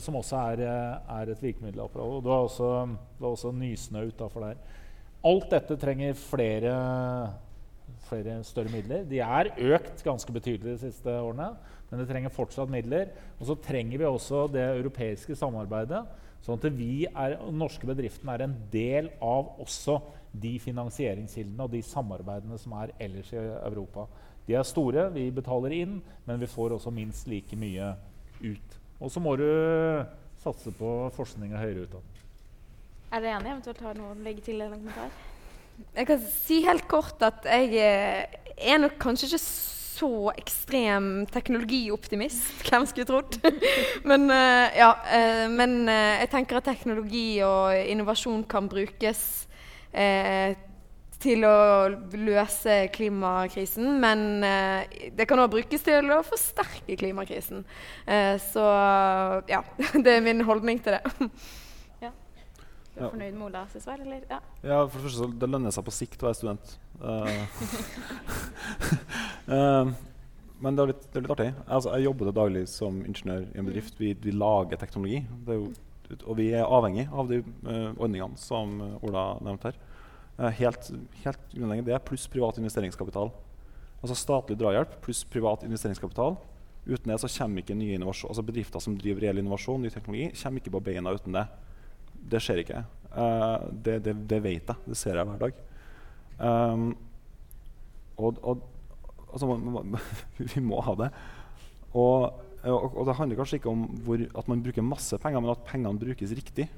[0.00, 0.62] som også er,
[1.10, 2.14] er et virkemiddelapparat.
[2.14, 2.68] Og du har også,
[3.18, 4.62] du har også Nysnø utafor der.
[5.26, 6.76] Alt dette trenger flere
[8.08, 9.04] flere større midler.
[9.08, 11.50] De er økt ganske betydelig de siste årene,
[11.88, 13.12] men det trenger fortsatt midler.
[13.38, 16.04] Og så trenger vi også det europeiske samarbeidet,
[16.44, 19.98] sånn at vi er, norske bedriftene er en del av også
[20.32, 24.06] de finansieringskildene og de samarbeidene som er ellers i Europa.
[24.48, 27.92] De er store, vi betaler inn, men vi får også minst like mye
[28.40, 28.78] ut.
[28.98, 29.48] Og så må du
[30.42, 32.22] satse på forskning og høyere utdanning.
[33.08, 33.54] Er dere enige?
[33.54, 35.12] Eventuelt har noen legge til en kommentar?
[35.94, 39.42] Jeg kan si helt kort at jeg eh, er nok kanskje ikke
[39.98, 42.50] så ekstrem teknologioptimist.
[42.68, 43.38] Hvem skulle trodd?
[44.10, 49.47] men, uh, ja, uh, men jeg tenker at teknologi og innovasjon kan brukes
[51.18, 57.64] til å løse klimakrisen, men eh, det kan òg brukes til å forsterke klimakrisen.
[58.06, 58.66] Eh, så
[59.50, 59.64] ja,
[60.04, 61.02] det er min holdning til det.
[62.98, 64.24] Du er fornøyd med Olas svar, eller?
[64.26, 64.38] Ja.
[64.64, 66.72] Ja, for det første så det lønner seg på sikt å være student.
[66.98, 67.28] Uh,
[69.46, 69.92] uh,
[70.64, 71.46] men det er litt, det er litt artig.
[71.68, 74.00] Altså, jeg jobber til daglig som ingeniør i en bedrift.
[74.02, 75.20] Vi, vi lager teknologi.
[75.46, 75.68] Det er jo,
[76.16, 79.80] og vi er avhengig av de eh, ordningene som eh, Ola nevnte her.
[80.38, 80.90] Eh, helt,
[81.24, 81.56] helt
[81.86, 83.32] det, pluss privat investeringskapital.
[83.98, 86.38] Altså statlig drahjelp pluss privat investeringskapital.
[86.88, 90.30] Uten det så kommer ikke nye innovasjon, altså bedrifter som driver reell innovasjon, ny teknologi,
[90.40, 91.44] kommer ikke på beina uten det.
[92.32, 92.84] Det skjer ikke.
[93.12, 94.84] Uh, det, det, det vet jeg.
[94.86, 95.58] Det ser jeg hver dag.
[96.38, 96.86] Um,
[98.16, 98.64] og, og
[99.32, 99.50] altså,
[100.54, 101.10] vi må ha det.
[101.92, 102.40] Og,
[102.72, 105.64] og, og, det handler kanskje ikke om hvor, at man bruker masse penger, men at
[105.68, 106.68] pengene brukes riktig.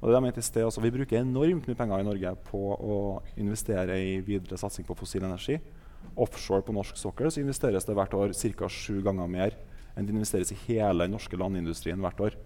[0.00, 2.62] Og det er mente i sted, også, Vi bruker enormt mye penger i Norge på
[2.74, 2.96] å
[3.40, 5.56] investere i videre satsing på fossil energi.
[6.20, 8.68] Offshore på norsk sokkel så investeres det hvert år ca.
[8.68, 9.56] sju ganger mer
[9.94, 12.36] enn det investeres i hele den norske landindustrien hvert år.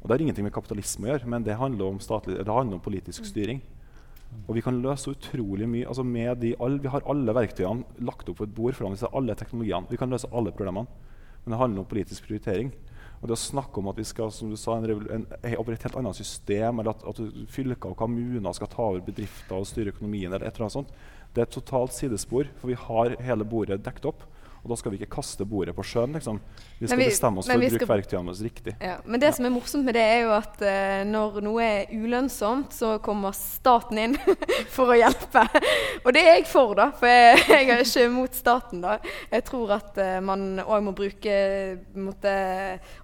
[0.00, 2.78] Og Det har ingenting med kapitalisme å gjøre, men det handler om, statlig, det handler
[2.78, 3.58] om politisk styring.
[4.46, 5.86] Og vi kan løse utrolig mye.
[5.88, 9.02] altså med de, all, Vi har alle verktøyene lagt opp på et bord foran oss.
[9.12, 9.88] Alle teknologiene.
[9.90, 10.86] Vi kan løse alle problemene.
[11.46, 12.72] Men det handler om politisk prioritering.
[13.22, 15.96] Og det å snakke om at vi skal som du sa, en, en, et helt
[15.96, 17.20] annet system, eller at, at
[17.54, 20.90] fylker og kommuner skal ta over bedrifter og styre økonomien, eller et eller annet sånt,
[21.32, 22.50] det er et totalt sidespor.
[22.58, 24.26] For vi har hele bordet dekt opp.
[24.66, 26.16] Og da skal vi ikke kaste bordet på sjøen.
[26.16, 26.40] Liksom.
[26.80, 28.72] Vi skal vi, bestemme oss for å bruke verktøyene våre riktig.
[28.82, 29.36] Ja, men det ja.
[29.36, 33.36] som er morsomt med det, er jo at uh, når noe er ulønnsomt, så kommer
[33.38, 34.16] staten inn
[34.74, 35.44] for å hjelpe.
[36.02, 36.88] Og det er jeg for, da.
[36.98, 38.96] For jeg, jeg er ikke mot staten, da.
[39.30, 41.38] Jeg tror at uh, man òg må bruke
[41.94, 42.34] måtte,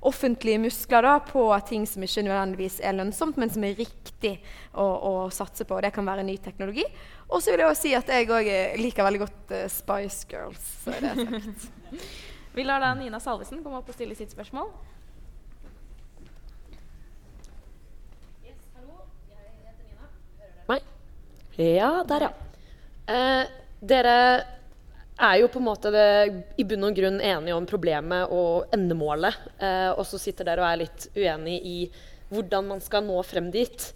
[0.03, 4.35] offentlige muskler da, på ting som ikke nødvendigvis er lønnsomt, men som er riktig
[4.75, 5.79] å, å satse på.
[5.79, 6.89] Det kan være ny teknologi.
[7.33, 8.49] Og så vil jeg også si at jeg òg
[8.81, 10.67] liker veldig godt uh, Spice Girls.
[10.85, 11.71] Så er det sagt.
[12.57, 14.69] Vi lar da Nina Salvesen komme opp og stille sitt spørsmål.
[18.45, 19.07] Yes, hallo.
[19.33, 20.11] Jeg heter Nina.
[20.43, 20.91] Hører dere meg?
[21.57, 22.33] Ja, der, ja.
[23.09, 24.17] Eh, dere
[25.23, 26.05] er jo på en måte det,
[26.61, 29.41] i bunn og grunn enige om problemet og endemålet.
[29.57, 31.79] Eh, og så sitter dere og er litt uenige i
[32.33, 33.93] hvordan man skal nå frem dit.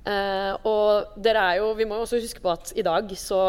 [0.00, 3.40] Uh, og dere er jo, vi må jo også huske på at i dag så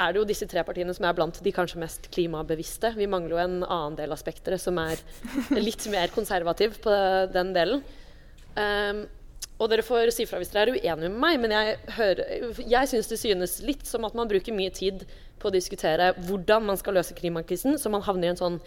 [0.00, 2.92] er det jo disse tre partiene som er blant de kanskje mest klimabevisste.
[2.96, 5.00] Vi mangler jo en annen del av spekteret som er
[5.68, 6.98] litt mer konservativ på
[7.34, 7.82] den delen.
[8.56, 9.06] Um,
[9.60, 12.22] og dere får si fra hvis dere er uenige med meg, men jeg, hører,
[12.64, 15.04] jeg syns det synes litt som at man bruker mye tid
[15.40, 18.58] på å diskutere hvordan man skal løse klimakrisen, så man havner i en sånn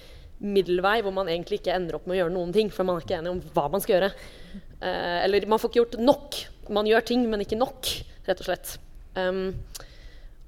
[0.44, 3.06] middelvei hvor man egentlig ikke ender opp med å gjøre noen ting, for man er
[3.06, 4.12] ikke enig om hva man skal gjøre.
[4.84, 6.40] Uh, eller man får ikke gjort nok.
[6.72, 7.90] Man gjør ting, men ikke nok,
[8.28, 8.76] rett og slett.
[9.18, 9.56] Um,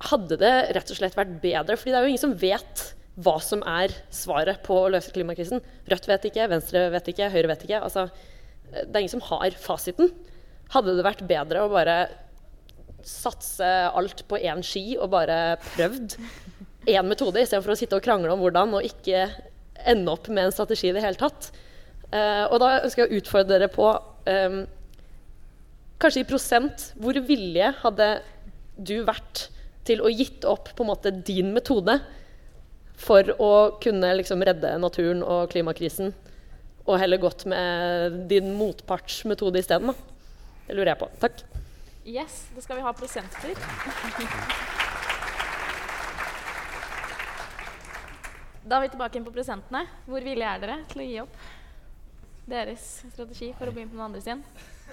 [0.05, 2.85] hadde det rett og slett vært bedre, fordi det er jo ingen som vet
[3.23, 5.63] hva som er svaret på å løse klimakrisen.
[5.91, 7.81] Rødt vet ikke, Venstre vet ikke, Høyre vet ikke.
[7.87, 8.09] Altså,
[8.73, 10.11] det er ingen som har fasiten.
[10.73, 11.97] Hadde det vært bedre å bare
[13.05, 16.17] satse alt på én ski og bare prøvd
[16.89, 19.27] én metode, istedenfor å sitte og krangle om hvordan, og ikke
[19.85, 21.51] ende opp med en strategi i det hele tatt.
[22.11, 24.59] Uh, og da ønsker jeg å utfordre dere på um,
[26.05, 28.05] Kanskje i prosent, hvor villige hadde
[28.77, 29.47] du vært
[29.89, 31.95] til å gitt opp på en måte din metode
[33.01, 33.47] for å
[33.81, 36.13] kunne liksom redde naturen og klimakrisen,
[36.85, 39.95] og heller gått med din motpartsmetode isteden?
[40.67, 41.09] Det lurer jeg på.
[41.23, 41.41] Takk.
[42.05, 43.57] Yes, da skal vi ha prosenter.
[48.65, 49.83] Da er vi tilbake inn på prosentene.
[50.05, 51.35] Hvor villige er dere til å gi opp
[52.49, 54.41] deres strategi for å begynne på den andre sin?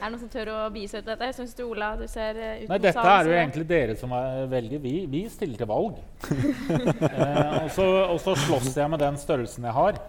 [0.02, 1.26] Er det noen som tør å vise ut dette?
[1.28, 4.10] Jeg syns du, Ola, du ser ut Nei, dette er jo egentlig dere som
[4.50, 4.80] velger.
[4.82, 6.00] Vi, vi stiller til valg.
[6.26, 10.00] eh, og, så, og, så, slåss jeg med den størrelsen jeg har.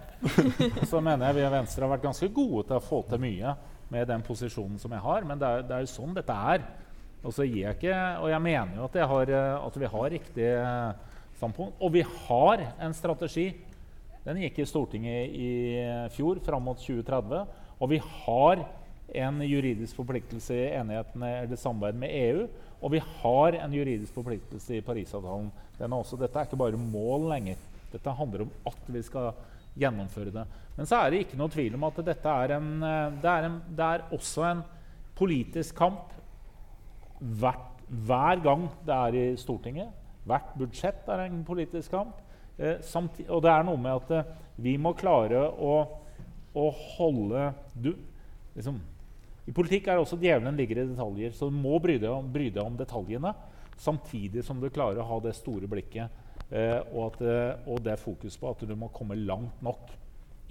[0.89, 3.53] Så mener jeg vi i Venstre har vært ganske gode til å få til mye
[3.93, 6.65] med den posisjonen som jeg har, men det er, det er jo sånn dette er.
[7.21, 10.51] Og så gir jeg ikke Og jeg mener jo at, har, at vi har riktig
[11.37, 11.77] standpunkt.
[11.77, 13.51] Og vi har en strategi.
[14.25, 15.51] Den gikk i Stortinget i
[16.17, 17.59] fjor, fram mot 2030.
[17.77, 18.71] Og vi har
[19.13, 22.47] en juridisk forpliktelse i enighetene eller samarbeid med EU.
[22.83, 25.51] Og vi har en juridisk forpliktelse i Parisavtalen.
[25.79, 27.59] Er også, dette er ikke bare mål lenger.
[27.93, 29.31] Dette handler om at vi skal
[29.79, 30.45] gjennomføre det.
[30.77, 32.69] Men så er det ikke noe tvil om at dette er en,
[33.21, 34.63] det er, en, det er også en
[35.17, 36.13] politisk kamp
[37.19, 39.91] hver, hver gang det er i Stortinget.
[40.27, 42.19] Hvert budsjett er en politisk kamp.
[42.57, 45.73] Eh, samtidig, og det er noe med at eh, vi må klare å,
[46.53, 47.93] å holde du,
[48.53, 48.77] liksom,
[49.43, 52.47] i politikk er også djevelen ligger i detaljer, så du må bry deg om, bry
[52.53, 53.33] deg om detaljene.
[53.79, 56.07] Samtidig som du klarer å ha det store blikket
[56.53, 59.91] eh, og, at, eh, og det fokus på at du må komme langt nok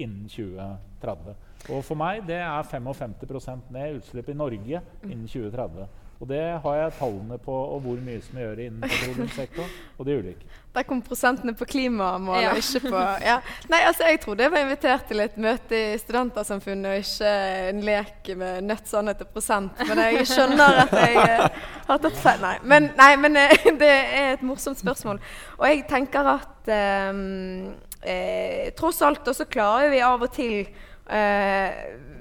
[0.02, 1.36] innen 2030.
[1.70, 5.86] Og for meg det er 55 ned utslipp i Norge innen 2030.
[6.22, 9.70] Og det har jeg tallene på og hvor mye som gjør det innen petroleumssektoren.
[9.98, 10.50] Og de ulike.
[10.72, 12.50] Der kom prosentene på klimamålet, Ja.
[12.52, 13.40] og ikke på ja.
[13.68, 17.32] Nei, altså jeg trodde jeg var invitert til et møte i Studentersamfunnet, og ikke
[17.72, 19.82] en lek med nødt sannhet og prosent.
[19.88, 21.58] Men jeg skjønner at jeg eh,
[21.90, 22.40] har tatt feil.
[22.46, 25.18] Nei, men, nei, men eh, det er et morsomt spørsmål.
[25.58, 26.72] Og jeg tenker at
[27.10, 30.70] um, eh, tross alt også klarer vi av og til
[31.10, 32.11] eh,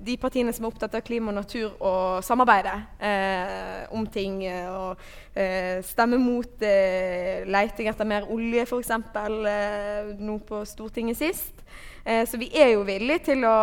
[0.00, 1.92] de partiene som er opptatt av klima og natur, å
[2.24, 2.72] samarbeide
[3.04, 4.40] eh, om ting.
[4.48, 5.02] eh, Og
[5.36, 8.90] eh, stemme mot eh, leiting etter mer olje, f.eks.
[8.90, 11.64] Eh, nå på Stortinget sist.
[12.04, 13.56] Eh, så vi er jo villige til å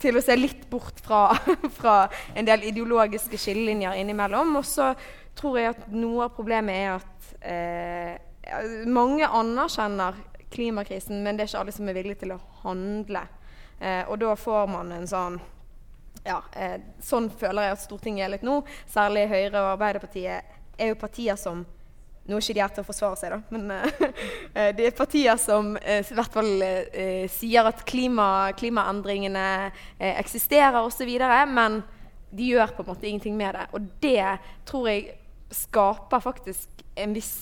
[0.00, 1.34] til å se litt bort fra,
[1.78, 1.94] fra
[2.38, 4.54] en del ideologiske skillelinjer innimellom.
[4.56, 4.92] Og så
[5.36, 10.16] tror jeg at noe av problemet er at eh, mange anerkjenner
[10.50, 13.26] klimakrisen, men det er ikke alle som er villige til å handle.
[13.80, 15.40] Eh, og da får man en sånn
[16.24, 18.60] ja, eh, Sånn føler jeg at Stortinget er litt nå.
[18.90, 21.64] Særlig Høyre og Arbeiderpartiet er jo partier som
[22.30, 25.38] nå er ikke de her til å forsvare seg, da, men eh, det er partier
[25.40, 31.10] som eh, i hvert fall eh, sier at klima, klimaendringene eh, eksisterer osv.,
[31.50, 31.80] men
[32.30, 33.66] de gjør på en måte ingenting med det.
[33.74, 34.36] Og det
[34.68, 35.16] tror jeg
[35.50, 37.32] skaper faktisk en viss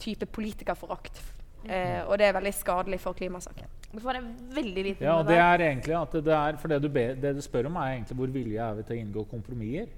[0.00, 1.20] type politikerforakt.
[1.66, 3.70] Eh, og det er veldig skadelig for klimasaken.
[3.90, 6.88] Du får en veldig liten Ja, det er egentlig at det er, for det du,
[6.92, 9.94] be, det du spør om, er egentlig hvor villige er vi til å inngå kompromisser.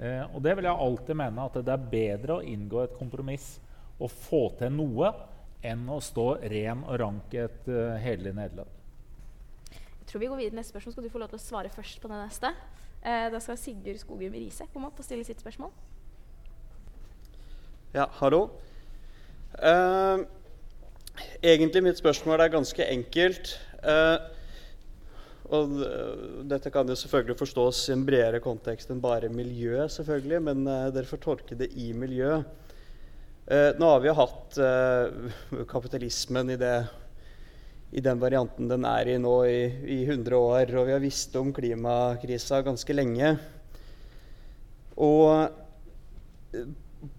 [0.00, 3.54] Eh, og det vil jeg alltid mene at det er bedre å inngå et kompromiss
[4.02, 5.12] og få til noe
[5.62, 8.70] enn å stå ren og rank i et uh, hederlig nederlag.
[10.00, 10.94] Jeg tror vi går videre til neste spørsmål.
[10.96, 12.50] Skal du få lov til å svare først på det neste?
[13.02, 15.70] Eh, da skal Sigurd Skogum Riise komme opp og stille sitt spørsmål.
[17.94, 18.44] Ja, hallo.
[19.58, 20.24] Eh,
[21.42, 23.54] egentlig mitt spørsmål er ganske enkelt.
[23.82, 24.16] Eh,
[25.52, 25.74] og
[26.48, 30.90] dette kan jo selvfølgelig forstås i en bredere kontekst enn bare miljø, selvfølgelig, men eh,
[30.94, 32.38] dere får tolke det i miljø.
[33.52, 36.76] Eh, nå har vi jo hatt eh, kapitalismen i, det,
[37.90, 39.58] i den varianten den er i nå i,
[39.96, 43.34] i 100 år, og vi har visst om klimakrisa ganske lenge.
[44.94, 46.70] Og eh,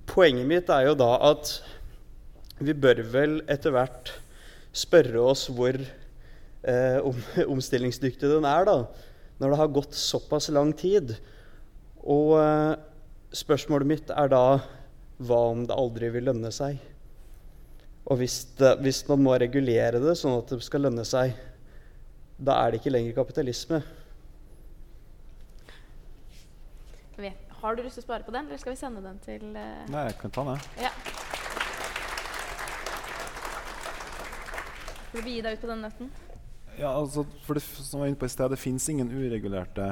[0.08, 1.58] poenget mitt er jo da at
[2.68, 4.14] vi bør vel etter hvert
[4.74, 7.20] spørre oss hvor eh, om,
[7.56, 8.78] omstillingsdyktig den er, da,
[9.42, 11.16] når det har gått såpass lang tid.
[12.04, 12.74] Og eh,
[13.34, 14.46] spørsmålet mitt er da
[15.24, 16.82] hva om det aldri vil lønne seg?
[18.04, 21.38] Og hvis, det, hvis man må regulere det sånn at det skal lønne seg,
[22.44, 23.84] da er det ikke lenger kapitalisme.
[27.64, 29.86] Har du lyst til å spare på den, eller skal vi sende den til eh,
[29.88, 30.66] Nei, jeg kan ta den.
[30.84, 30.90] Ja.
[35.14, 36.08] Skal du gi deg ut på den nøtten?
[36.74, 39.92] Ja, altså, for det, som jeg var inne på i sted, det fins ingen uregulerte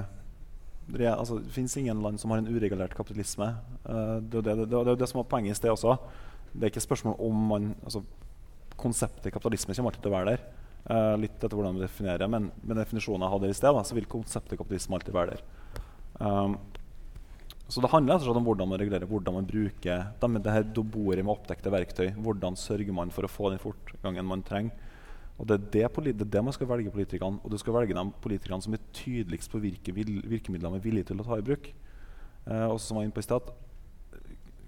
[0.90, 3.52] det, altså, Det finnes ingen land som har en uregulert kapitalisme.
[3.86, 5.94] Uh, det, er jo det, det, det som var poenget i sted også.
[6.50, 8.02] Det er ikke spørsmål om man altså,
[8.82, 10.44] Konseptet kapitalisme kommer alltid til å være der.
[10.90, 13.94] Uh, litt etter hvordan vi definerer Men med definisjonen jeg hadde i sted, da, så
[14.00, 15.44] vil konseptet kapitalisme alltid være der.
[16.18, 16.58] Um,
[17.70, 21.38] så det handler altså om hvordan man regulerer, hvordan man bruker det her doboret med
[21.38, 22.10] oppdekte verktøy.
[22.18, 24.90] Hvordan sørger man for å få den fortgangen man trenger.
[25.42, 27.40] Og det er det, det er det man skal velge politikerne.
[27.42, 31.10] Og du skal velge de politikerne som er tydeligst på hvilke virkemidler de er villige
[31.10, 31.72] til å ta i bruk.
[32.46, 33.50] Eh, og som var inne på i sted,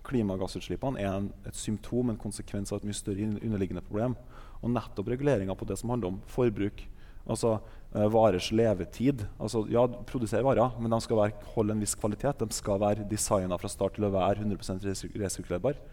[0.04, 4.18] klimagassutslippene er en, et symptom, en konsekvens av et mye større underliggende problem.
[4.64, 6.82] Og nettopp reguleringa på det som handler om forbruk,
[7.24, 7.54] altså
[7.94, 12.42] eh, varers levetid altså Ja, produsere varer, men de skal være, holde en viss kvalitet.
[12.42, 14.58] De skal være designa fra start til å være 100
[14.90, 15.28] resirkulerbare.
[15.28, 15.84] resirkulerbar.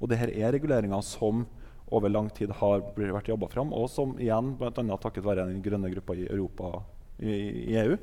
[0.00, 1.46] Og det her er reguleringer som
[1.92, 4.98] over lang tid har vært jobba fram, og som igjen, bl.a.
[5.00, 6.70] takket være den grønne gruppa i Europa
[7.18, 7.34] i,
[7.70, 7.96] i EU,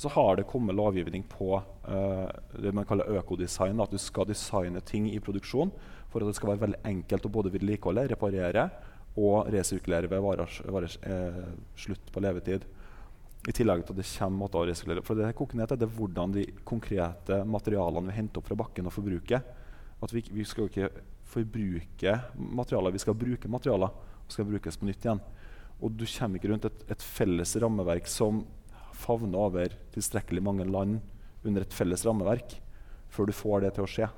[0.00, 3.82] så har det kommet lovgivning på uh, det man kaller økodesign.
[3.84, 5.72] At du skal designe ting i produksjon
[6.10, 8.64] for at det skal være veldig enkelt å både vedlikeholde, reparere
[9.20, 11.42] og resirkulere ved varers, varers eh,
[11.78, 12.64] slutt på levetid.
[13.48, 15.04] I tillegg til at det kommer måter å resirkulere.
[15.06, 18.58] For det koker ned til det er hvordan de konkrete materialene vi henter opp fra
[18.62, 19.42] bakken og forbruker.
[20.00, 20.90] At vi, vi skal ikke
[21.30, 25.22] forbruke materialer, vi skal bruke materialer og skal brukes på nytt igjen.
[25.80, 28.42] Og du kommer ikke rundt et, et felles rammeverk som
[29.00, 30.98] favner over tilstrekkelig mange land
[31.46, 32.58] under et felles rammeverk
[33.10, 34.10] før du får det til å skje.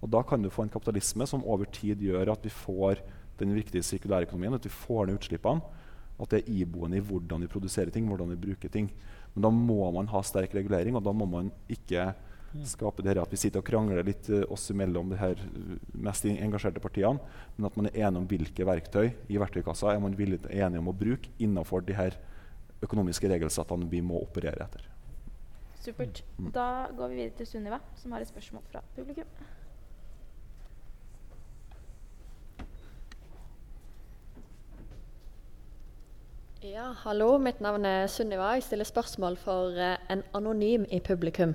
[0.00, 3.02] Og da kan du få en kapitalisme som over tid gjør at vi får
[3.40, 5.64] den viktige sirkulærøkonomien, at vi får ned utslippene.
[6.20, 8.90] At det er iboende i hvordan vi produserer ting, hvordan vi bruker ting.
[9.34, 12.10] Men da må man ha sterk regulering, og da må man ikke
[12.66, 15.76] skape det her at vi sitter og krangler litt uh, oss imellom de her uh,
[16.06, 17.22] mest engasjerte partiene,
[17.56, 20.90] men at man er enig om hvilke verktøy i verktøykassa er man villig, enig om
[20.90, 22.18] å bruke innenfor de her
[22.82, 24.84] økonomiske regelsettene vi må operere etter.
[25.80, 26.22] Supert.
[26.36, 26.50] Mm.
[26.52, 29.28] Da går vi videre til Sunniva, som har et spørsmål fra publikum.
[36.60, 37.38] Ja, hallo.
[37.40, 38.50] Mitt navn er Sunniva.
[38.58, 41.54] Jeg stiller spørsmål for uh, en anonym i publikum.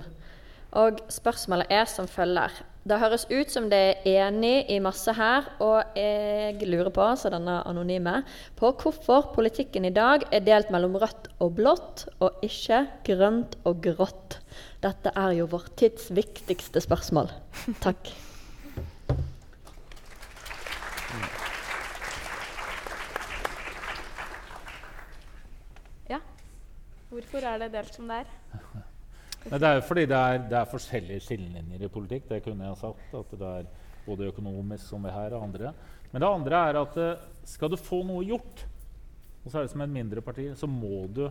[0.72, 2.50] Og spørsmålet er som følger.
[2.86, 7.32] Det høres ut som det er enig i masse her, og jeg lurer på, så
[7.34, 8.20] denne anonyme,
[8.54, 13.82] på hvorfor politikken i dag er delt mellom rødt og blått, og ikke grønt og
[13.88, 14.38] grått.
[14.86, 17.32] Dette er jo vår tids viktigste spørsmål.
[17.82, 18.12] Takk.
[26.06, 26.20] Ja.
[27.10, 28.30] Hvorfor er det delt som det er?
[29.50, 32.28] Men det er jo fordi det er, det er, forskjellige skillelinjer i politikk.
[32.30, 33.12] Det kunne jeg sagt.
[33.14, 33.74] at det er
[34.06, 35.72] Både økonomisk, som vi her, og andre.
[36.12, 38.60] Men det andre er at eh, skal du få noe gjort,
[39.42, 41.24] og så er det som et mindre parti, så må du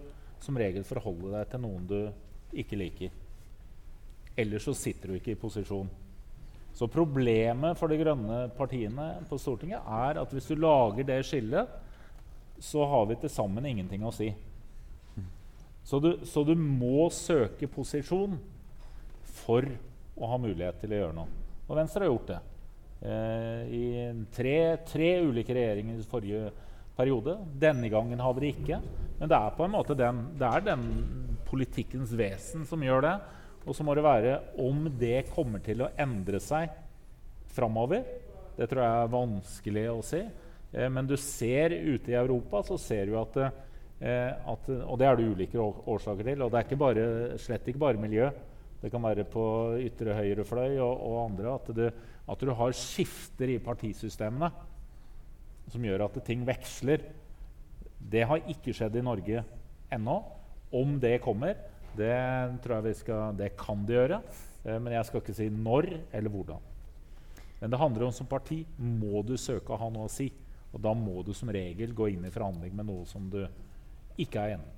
[0.43, 1.99] som regel forholde deg til noen du
[2.59, 3.13] ikke liker.
[4.36, 5.88] Ellers så sitter du ikke i posisjon.
[6.76, 11.72] Så problemet for de grønne partiene på Stortinget er at hvis du lager det skillet,
[12.59, 14.34] så har vi til sammen ingenting å si.
[15.86, 18.39] Så du, så du, må søke posisjon
[19.43, 19.67] for
[20.17, 21.43] å ha mulighet til å gjøre noe.
[21.67, 22.39] Og Venstre har gjort det.
[23.05, 23.86] Eh, I
[24.33, 24.55] tre,
[24.88, 26.49] tre, ulike regjeringer i forrige
[26.97, 27.38] periode.
[27.61, 28.79] Denne gangen hadde de ikke.
[29.19, 30.88] Men det er på en måte den, det er den
[31.45, 33.15] politikkens vesen som gjør det.
[33.65, 36.73] Og så må det være om det kommer til å endre seg
[37.53, 38.01] framover.
[38.57, 40.23] Det tror jeg er vanskelig å si.
[40.73, 43.55] Eh, men du ser ute i Europa så ser du at eh,
[43.96, 46.41] at, og det er det ulike årsaker til.
[46.43, 47.06] Og det er ikke bare,
[47.39, 48.28] slett ikke bare miljø.
[48.82, 49.43] Det kan være på
[49.82, 51.54] ytre høyre fløy og, og andre.
[51.56, 51.88] At, det,
[52.30, 54.52] at, du har skifter i partisystemene
[55.72, 57.02] som gjør at ting veksler.
[57.98, 59.41] Det har ikke skjedd i Norge
[59.96, 60.20] ennå.
[60.76, 61.58] Om det kommer,
[61.98, 62.14] det
[62.62, 64.22] tror jeg vi skal, det kan det gjøre.
[64.66, 66.72] Eh, men jeg skal ikke si når eller hvordan.
[67.62, 70.28] Men det handler om som parti må du søke å ha noe å si.
[70.76, 73.46] Og da må du som regel gå inn i forhandling med noe som du
[74.18, 74.76] ikke er enig.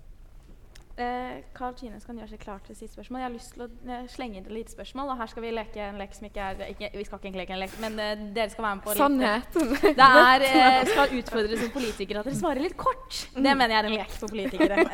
[0.97, 3.19] Eh, Carl Tines kan gjøre seg klar til sitt spørsmål.
[3.21, 5.11] Jeg har lyst til å eh, slenge inn et lite spørsmål.
[5.13, 7.53] Og her skal vi leke en lek som ikke er ikke, Vi skal ikke leke
[7.53, 9.59] en lek, men eh, dere skal være med på Sannhet.
[9.99, 13.19] det er, eh, skal utfordre som politikere at dere svarer litt kort.
[13.35, 13.51] Det mm.
[13.51, 14.87] mener jeg er en lek for politikere.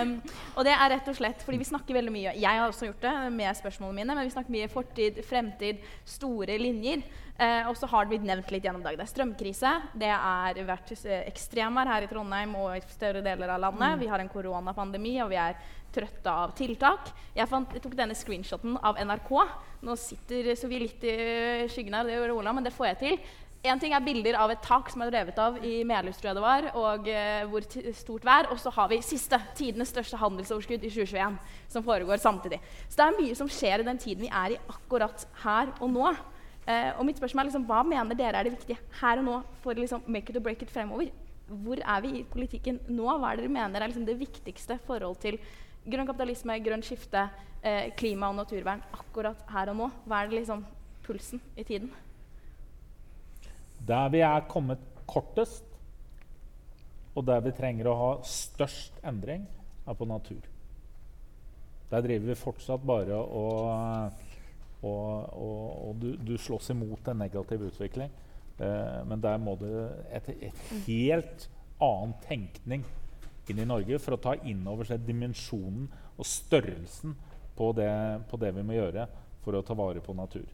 [0.00, 0.14] Um,
[0.56, 3.04] og det er rett og slett fordi vi snakker veldig mye Jeg har også gjort
[3.04, 7.04] det med spørsmålene mine, men vi snakker mye fortid, fremtid, store linjer.
[7.40, 9.00] Eh, og så har det blitt nevnt litt gjennom dagen.
[9.00, 9.74] Det er strømkrise.
[9.96, 13.94] Det har vært ekstremvær her i Trondheim og i større deler av landet.
[13.94, 14.00] Mm.
[14.02, 15.56] Vi har en koronapandemi, og vi er
[15.90, 17.08] trøtte av tiltak.
[17.34, 19.30] Jeg, fant, jeg tok denne screenshoten av NRK.
[19.88, 21.14] Nå sitter så vi litt i
[21.72, 23.30] skyggen her, det gjør Ola, men det får jeg til.
[23.70, 26.36] En ting er bilder av et tak som er drevet av i Melhus, tror jeg
[26.38, 27.64] det var, og eh, hvor
[27.96, 28.48] stort vær.
[28.52, 31.36] Og så har vi siste, tidenes største handelsoverskudd i 2021,
[31.72, 32.60] som foregår samtidig.
[32.86, 35.92] Så det er mye som skjer i den tiden vi er i akkurat her og
[35.92, 36.12] nå.
[36.68, 39.38] Uh, og mitt spørsmål er liksom, Hva mener dere er det viktige her og nå
[39.62, 41.08] for liksom make it or break it fremover?
[41.48, 43.08] Hvor er vi i politikken nå?
[43.08, 45.40] Hva er det dere mener er liksom det viktigste forhold til
[45.88, 47.24] grønn kapitalisme, grønn skifte,
[47.62, 49.90] eh, klima og naturvern akkurat her og nå?
[50.04, 50.62] Hva er det liksom
[51.06, 51.90] pulsen i tiden?
[53.88, 55.64] Der vi er kommet kortest,
[57.16, 59.46] og der vi trenger å ha størst endring,
[59.88, 60.44] er på natur.
[61.90, 64.12] Der driver vi fortsatt bare og
[64.80, 68.12] og, og, og du, du, slåss imot en negativ utvikling.
[68.60, 69.72] Eh, men der må det
[70.16, 71.48] et, et, helt
[71.80, 72.84] annen tenkning
[73.50, 77.16] inn i Norge for å ta inn over seg dimensjonen og størrelsen
[77.56, 77.92] på det,
[78.30, 79.06] på det vi må gjøre
[79.44, 80.46] for å ta vare på natur.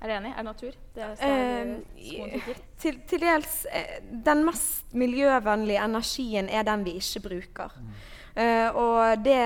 [0.00, 0.30] Er du enig?
[0.32, 0.76] Er det natur?
[0.94, 2.46] Det er eh,
[2.80, 7.76] til, til, dels eh, Den mest miljøvennlige energien er den vi ikke bruker.
[7.76, 7.90] Mm.
[8.36, 9.40] Uh, og det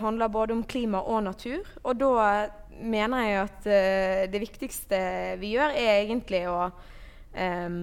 [0.00, 1.66] handler både om klima og natur.
[1.84, 2.46] Og da
[2.76, 5.00] mener jeg at uh, det viktigste
[5.42, 7.76] vi gjør, er egentlig å um,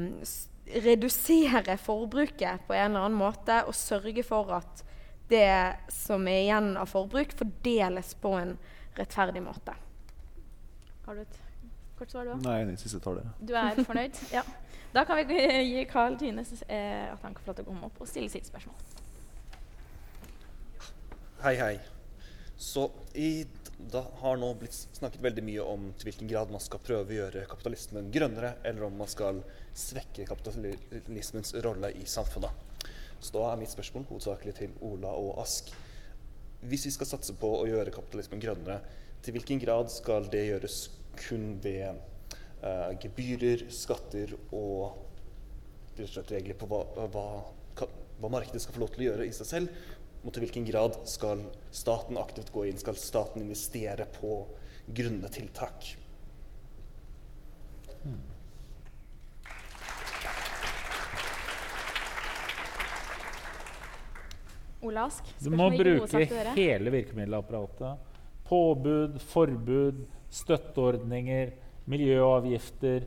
[0.84, 4.84] redusere forbruket på en eller annen måte og sørge for at
[5.30, 5.48] det
[5.92, 8.58] som er igjen av forbruk, fordeles på en
[8.98, 9.76] rettferdig måte.
[11.06, 11.40] Har du et
[11.98, 12.44] kort svar, du òg?
[12.46, 13.26] Nei, den siste tar det.
[13.40, 14.20] Du er fornøyd?
[14.38, 14.44] ja.
[14.94, 15.40] Da kan vi
[15.74, 18.30] gi Carl Tynes eh, at han kan få lov til å komme opp og stille
[18.32, 19.03] sitt spørsmål.
[21.44, 21.80] Hei, hei.
[22.58, 23.46] Så i,
[23.92, 27.18] da har nå blitt snakket veldig mye om til hvilken grad man skal prøve å
[27.18, 29.42] gjøre kapitalismen grønnere, eller om man skal
[29.76, 32.88] svekke kapitalismens rolle i samfunnet.
[33.20, 35.74] Så da er mitt spørsmål hovedsakelig til Ola og Ask.
[36.62, 38.80] hvis vi skal satse på å gjøre kapitalismen grønnere,
[39.20, 40.78] til hvilken grad skal det gjøres
[41.26, 42.00] kun ved
[42.64, 44.96] uh, gebyrer, skatter og
[45.98, 47.28] rett og slett regler på hva, hva,
[47.76, 49.84] hva, markedet skal få lov til å gjøre i seg selv?
[50.24, 51.42] Og til hvilken grad skal
[51.76, 52.80] staten aktivt gå inn?
[52.80, 54.44] Skal staten investere på
[54.88, 55.90] grunne tiltak?
[58.04, 58.22] Hmm.
[65.00, 66.26] Ask, du må bruke
[66.58, 68.10] hele virkemiddelapparatet.
[68.44, 71.54] Påbud, forbud, støtteordninger,
[71.88, 73.06] miljøavgifter,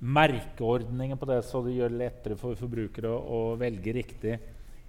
[0.00, 4.38] merkeordninger på det så det gjør det lettere for forbrukere å velge riktig.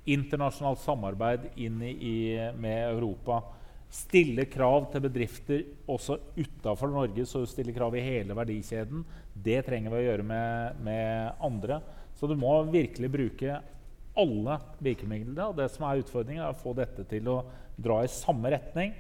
[0.09, 3.41] Internasjonalt samarbeid inn i, med Europa.
[3.91, 9.03] Stille krav til bedrifter også utafor Norge, så stille krav i hele verdikjeden.
[9.33, 11.81] Det trenger vi å gjøre med, med andre.
[12.15, 13.59] Så du må virkelig bruke
[14.17, 15.49] alle virkemidlene.
[15.49, 17.41] Og det som er utfordringen, er å få dette til å
[17.77, 18.95] dra i samme retning.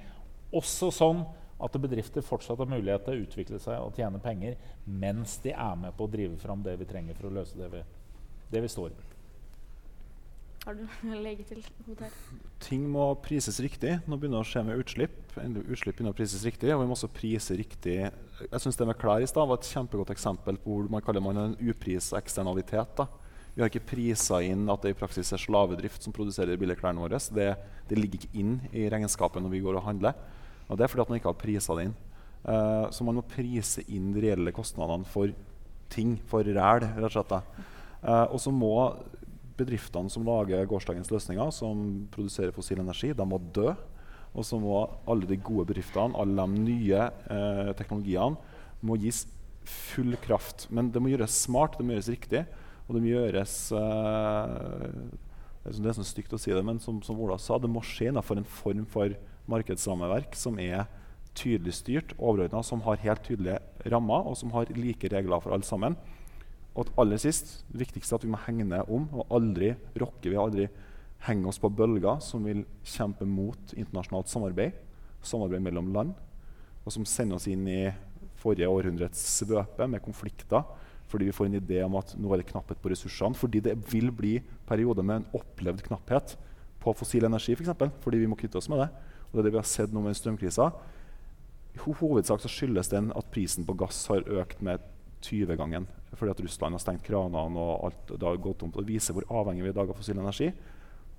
[0.51, 1.23] Også sånn
[1.61, 5.75] at bedrifter fortsatt har mulighet til å utvikle seg og tjene penger mens de er
[5.77, 7.83] med på å drive fram det vi trenger for å løse det vi,
[8.51, 9.20] det vi står i.
[10.65, 11.63] Har du noe legge til?
[11.87, 12.11] Hotel?
[12.61, 13.97] Ting må prises riktig.
[14.05, 15.17] Nå begynner det å skje med utslipp.
[15.35, 17.97] Utslipp begynner å prises riktig, og vi må også prise riktig.
[18.07, 21.23] Jeg synes Det med klær i stad var et kjempegodt eksempel på hvor man kaller
[21.23, 22.95] man en upris eksternalitet.
[22.97, 23.09] da
[23.51, 27.19] vi har ikke prisa inn at det i praksis er slavedrift som produserer billigklærne våre.
[27.35, 27.49] Det,
[27.89, 30.15] det, ligger ikke inn i regnskapet når vi går og handler.
[30.69, 31.97] Og det er fordi at man ikke har prisa det inn.
[32.45, 35.33] Uh, så man må prise inn de reelle kostnadene for
[35.91, 37.35] ting, for ræl, rett og slett.
[38.01, 38.71] Uh, og så må
[39.61, 43.71] bedriftene som lager gårsdagens løsninger, som produserer fossil energi, de må dø.
[44.31, 48.39] Og så må alle de gode bedriftene, alle de nye eh, teknologiene,
[48.81, 49.25] må gis
[49.67, 50.67] full kraft.
[50.73, 52.45] Men det må gjøres smart, det må gjøres riktig.
[52.87, 54.85] Og det må gjøres eh,
[55.67, 58.09] Det er sånn stygt å si det, men som, som, Ola sa, det må skje
[58.09, 59.13] innenfor en form for
[59.51, 60.87] markedsrammeverk som er
[61.37, 63.61] tydelig styrt, overordna, som har helt tydelige
[63.93, 65.95] rammer, og som har like regler for alle sammen.
[66.71, 70.29] Og aller sist, det viktigste at vi må hegne om og aldri rokke.
[70.31, 70.69] Vi aldri
[71.27, 74.77] henge oss på bølger som vil kjempe mot internasjonalt samarbeid,
[75.21, 76.15] samarbeid mellom land,
[76.81, 77.83] og som sender oss inn i
[78.41, 80.63] forrige århundrets svøpe med konflikter
[81.11, 83.35] fordi vi får en idé om at nå er det knapphet på ressursene.
[83.35, 86.37] Fordi det vil bli perioder med en opplevd knapphet
[86.79, 87.65] på fossil energi, f.eks.
[87.65, 88.87] For eksempel, fordi vi må kvitte oss med det.
[89.27, 90.69] Og det er det vi har sett nå med strømkrisa.
[91.75, 94.79] I hovedsak så skyldes den at prisen på gass har økt med
[95.19, 95.89] 20-gangen.
[96.19, 98.71] Fordi at Russland har stengt kranene og alt det har gått om.
[98.75, 100.49] Det viser hvor avhengig vi er i dag av fossil energi.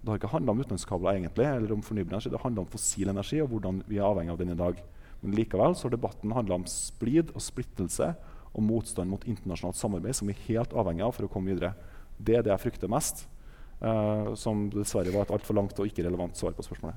[0.03, 2.33] Det har ikke handla om utenlandskabler egentlig, eller om fornybar energi.
[2.33, 4.83] Det handler om fossil energi og hvordan vi er avhengig av den i dag.
[5.23, 8.13] Men likevel så har debatten handla om splid og splittelse
[8.53, 11.73] og motstand mot internasjonalt samarbeid, som vi er helt avhengig av for å komme videre.
[12.19, 13.29] Det er det jeg frykter mest.
[13.83, 16.95] Uh, som dessverre var et altfor langt og ikke relevant svar på spørsmålet.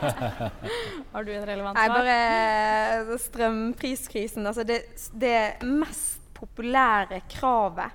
[1.14, 1.88] Har du et relevant svar?
[1.88, 4.44] Nei, bare strømpriskrisen.
[4.44, 4.82] Altså det,
[5.16, 7.90] det, mest populære kravet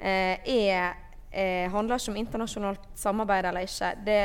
[0.00, 0.94] eh, er,
[1.32, 3.92] eh, handler ikke om internasjonalt samarbeid eller ikke.
[4.06, 4.22] Det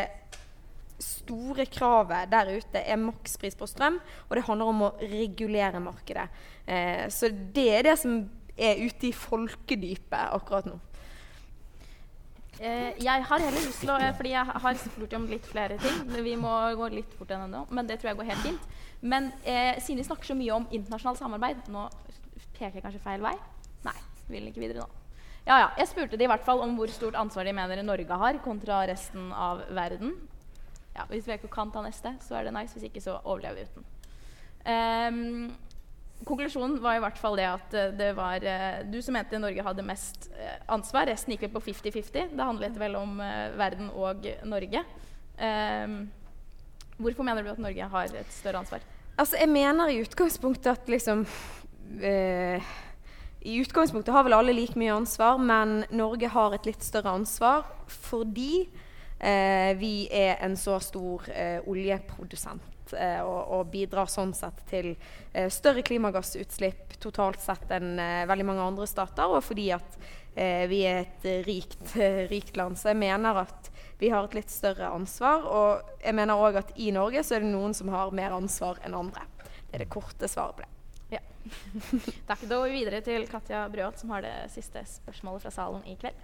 [1.03, 3.99] store kravet der ute er makspris på strøm,
[4.29, 6.29] og det handler om å regulere markedet.
[6.67, 8.21] Eh, så det er det som
[8.57, 10.79] er ute i folkedypet akkurat nå.
[12.59, 15.77] Eh, jeg har heller lyst til å eh, Fordi jeg har spurt om litt flere
[15.81, 16.03] ting.
[16.23, 18.67] Vi må gå litt fort enn ennå, men det tror jeg går helt fint.
[19.01, 21.87] Men eh, siden vi snakker så mye om internasjonalt samarbeid Nå
[22.63, 23.37] peker jeg kanskje feil vei?
[23.83, 23.97] Nei,
[24.31, 24.89] vil ikke videre nå.
[25.43, 25.71] Ja, ja.
[25.77, 28.85] Jeg spurte de i hvert fall om hvor stort ansvar de mener Norge har kontra
[28.87, 30.15] resten av verden
[30.93, 32.73] ja, hvis VK kan ta neste, så er det nice.
[32.75, 33.85] Hvis ikke, så overlever vi uten.
[34.63, 35.53] Um,
[36.23, 39.65] konklusjonen var i hvert fall det at uh, det var uh, du som mente Norge
[39.65, 41.09] hadde mest uh, ansvar.
[41.09, 42.35] Resten gikk vel på 50-50.
[42.37, 43.17] Det handlet vel om
[43.57, 44.85] verden og Norge.
[45.41, 45.97] Um,
[47.01, 48.85] hvorfor mener du at Norge har et større ansvar?
[49.17, 51.25] Altså, jeg mener i utgangspunktet at liksom
[52.01, 57.67] i utgangspunktet har vel alle like mye ansvar, men Norge har et litt større ansvar
[57.91, 58.65] fordi
[59.23, 64.89] Eh, vi er en så stor eh, oljeprodusent eh, og, og, bidrar sånn sett til
[65.31, 69.95] eh, større klimagassutslipp totalt sett enn eh, veldig mange andre stater, og fordi at
[70.35, 71.95] eh, vi er et rikt,
[72.33, 72.75] rikt, land.
[72.75, 73.71] Så jeg mener at
[74.01, 75.47] vi har et litt større ansvar.
[75.47, 78.83] Og jeg mener òg at i Norge så er det noen som har mer ansvar
[78.83, 79.23] enn andre.
[79.39, 80.71] Det er det korte svaret på det.
[82.29, 82.45] Takk.
[82.47, 85.97] Da går vi videre til Katja Brøholt, som har det siste spørsmålet fra salen i
[85.99, 86.21] kveld.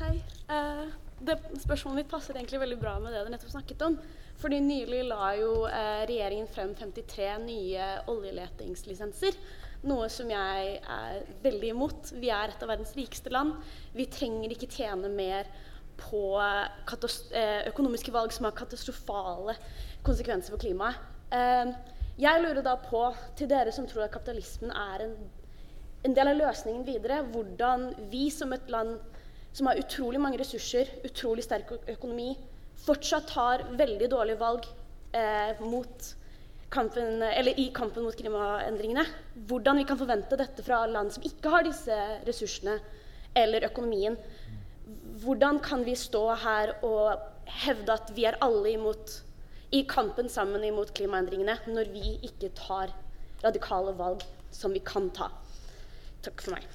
[0.00, 0.14] Hei.
[0.50, 0.90] Uh,
[1.24, 3.98] det spørsmålet mitt passer egentlig veldig bra med det dere nettopp snakket om.
[4.42, 9.38] Fordi nylig la jo uh, regjeringen frem 53 nye oljeletingslisenser.
[9.84, 12.14] Noe som jeg er veldig imot.
[12.16, 13.58] Vi er et av verdens rikeste land.
[13.94, 15.50] Vi trenger ikke tjene mer
[16.00, 19.54] på eh, økonomiske valg som har katastrofale
[20.06, 20.98] konsekvenser for klimaet.
[21.34, 21.74] Eh,
[22.20, 23.08] jeg lurer da på,
[23.38, 25.14] til dere som tror at kapitalismen er en,
[26.06, 28.96] en del av løsningen videre, hvordan vi som et land
[29.54, 32.32] som har utrolig mange ressurser, utrolig sterk økonomi,
[32.84, 34.66] fortsatt tar veldig dårlige valg
[35.14, 35.54] eh,
[36.74, 37.22] kampen,
[37.54, 39.04] i kampen mot klimaendringene.
[39.48, 42.78] Hvordan vi kan forvente dette fra land som ikke har disse ressursene
[43.34, 44.16] eller økonomien.
[45.22, 47.22] Hvordan kan vi stå her og
[47.64, 49.20] hevde at vi er alle imot,
[49.74, 52.92] i kampen sammen imot klimaendringene, når vi ikke tar
[53.42, 54.22] radikale valg
[54.54, 55.30] som vi kan ta?
[56.22, 56.68] Takk for meg.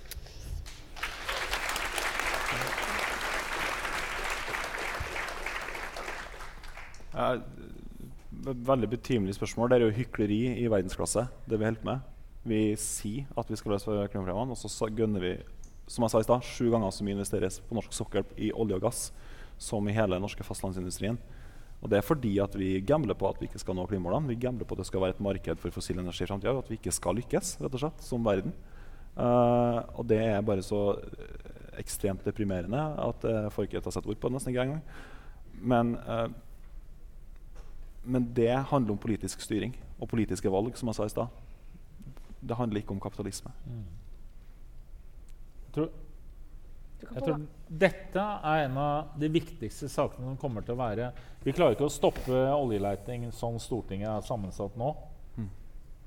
[7.14, 7.32] Ja,
[8.40, 9.68] Veldig betimelig spørsmål.
[9.70, 11.26] Det er jo hykleri i verdensklasse.
[11.50, 12.06] det Vi holder med.
[12.48, 15.34] Vi sier at vi skal løse klimaproblemene, og så gønner vi
[15.90, 18.78] som jeg sa i sted, sju ganger så mye investeres på norsk sokkel i olje
[18.78, 19.12] og gass
[19.58, 21.18] som i hele den norske fastlandsindustrien.
[21.80, 24.28] Og Det er fordi at vi gambler på at vi ikke skal nå klimamålene.
[24.28, 26.66] Vi gambler på at det skal være et marked for fossil energi i fremtiden, og
[26.66, 28.52] at vi ikke skal lykkes rett og slett, som verden.
[29.16, 34.06] Uh, og det er bare så eh, ekstremt deprimerende at jeg får ikke har sett
[34.08, 34.84] ord på det nesten ikke engang.
[35.60, 36.28] Men uh,
[38.10, 41.28] men det handler om politisk styring og politiske valg, som jeg sa i stad.
[42.42, 43.52] Det handler ikke om kapitalisme.
[45.66, 45.90] Jeg tror,
[47.00, 51.12] jeg tror dette er en av de viktigste sakene som kommer til å være
[51.46, 54.90] Vi klarer ikke å stoppe oljeleiting sånn Stortinget er sammensatt nå.
[55.38, 55.50] Mm.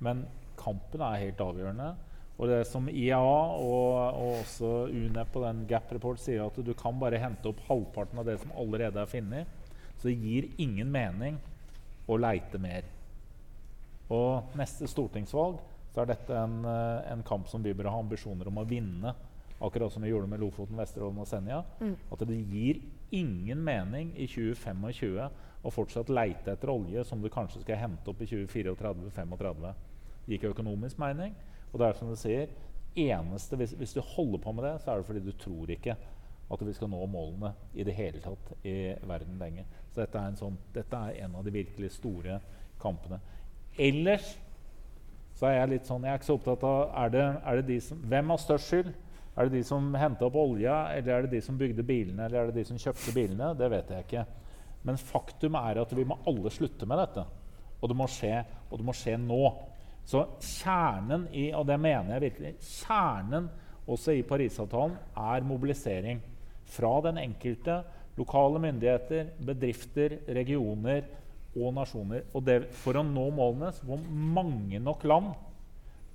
[0.04, 0.24] Men
[0.60, 1.92] kampen er helt avgjørende.
[2.36, 6.72] Og det som IEA og, og også UNEP og den Gap Report sier, at du
[6.76, 9.58] kan bare hente opp halvparten av det som allerede er funnet.
[9.96, 11.38] Så det gir ingen mening
[12.10, 12.88] å leite mer.
[14.12, 15.60] Og neste stortingsvalg
[15.92, 19.14] så er dette en, eh, en kamp som vi bør ha ambisjoner om å vinne.
[19.62, 21.60] Akkurat som vi gjorde med Lofoten, Vesterålen og Senja.
[21.80, 21.94] Mm.
[22.12, 22.82] At det gir
[23.14, 25.28] ingen mening i 2025
[25.62, 29.62] å fortsatt leite etter olje som du kanskje skal hente opp i 2034-2035.
[29.62, 29.74] Det
[30.26, 31.36] gir ikke økonomisk mening.
[31.70, 32.50] Og det er som du sier,
[32.98, 35.96] eneste, hvis, hvis du holder på med det, så er det fordi du tror ikke
[36.52, 39.68] at vi skal nå målene i det hele tatt i verden lenger.
[39.92, 42.40] Så dette er en, sånn, dette er en av de virkelig store
[42.82, 43.20] kampene.
[43.80, 44.34] Ellers
[45.38, 47.64] så er jeg litt sånn, jeg er ikke så opptatt av er det, er det
[47.70, 48.90] de som, Hvem har størst skyld?
[49.32, 52.38] Er det de som henta opp olja, eller er det de som bygde bilene, eller
[52.38, 53.52] er det de som kjøpte bilene?
[53.56, 54.24] Det vet jeg ikke.
[54.84, 57.24] Men faktum er at vi må alle slutte med dette.
[57.80, 59.40] Og det må skje, og det må skje nå.
[60.04, 62.52] Så kjernen i, og det mener jeg virkelig,
[62.82, 63.48] kjernen
[63.90, 66.20] også i Parisavtalen er mobilisering
[66.72, 67.80] fra den enkelte,
[68.18, 71.06] lokale myndigheter, bedrifter, regioner
[71.56, 72.26] og nasjoner.
[72.34, 73.98] Og det, for å nå målene så må
[74.36, 75.32] mange nok land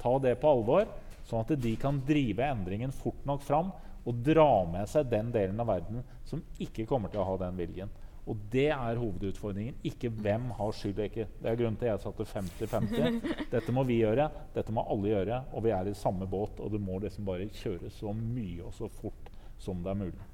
[0.02, 0.86] ta det på alvor,
[1.28, 3.72] sånn at de kan drive endringen fort nok fram
[4.08, 7.58] og dra med seg den delen av verden som ikke kommer til å ha den
[7.60, 7.92] viljen.
[8.28, 9.78] Og det er hovedutfordringen.
[9.88, 11.00] Ikke hvem har skyld.
[11.06, 11.28] Ikke.
[11.40, 13.20] Det er grunnen til jeg satte 50-50.
[13.54, 16.60] Dette må vi gjøre, dette må alle gjøre, og vi er i samme båt.
[16.60, 19.32] Og det må liksom bare kjøres så mye og så fort
[19.64, 20.28] som det er mulig.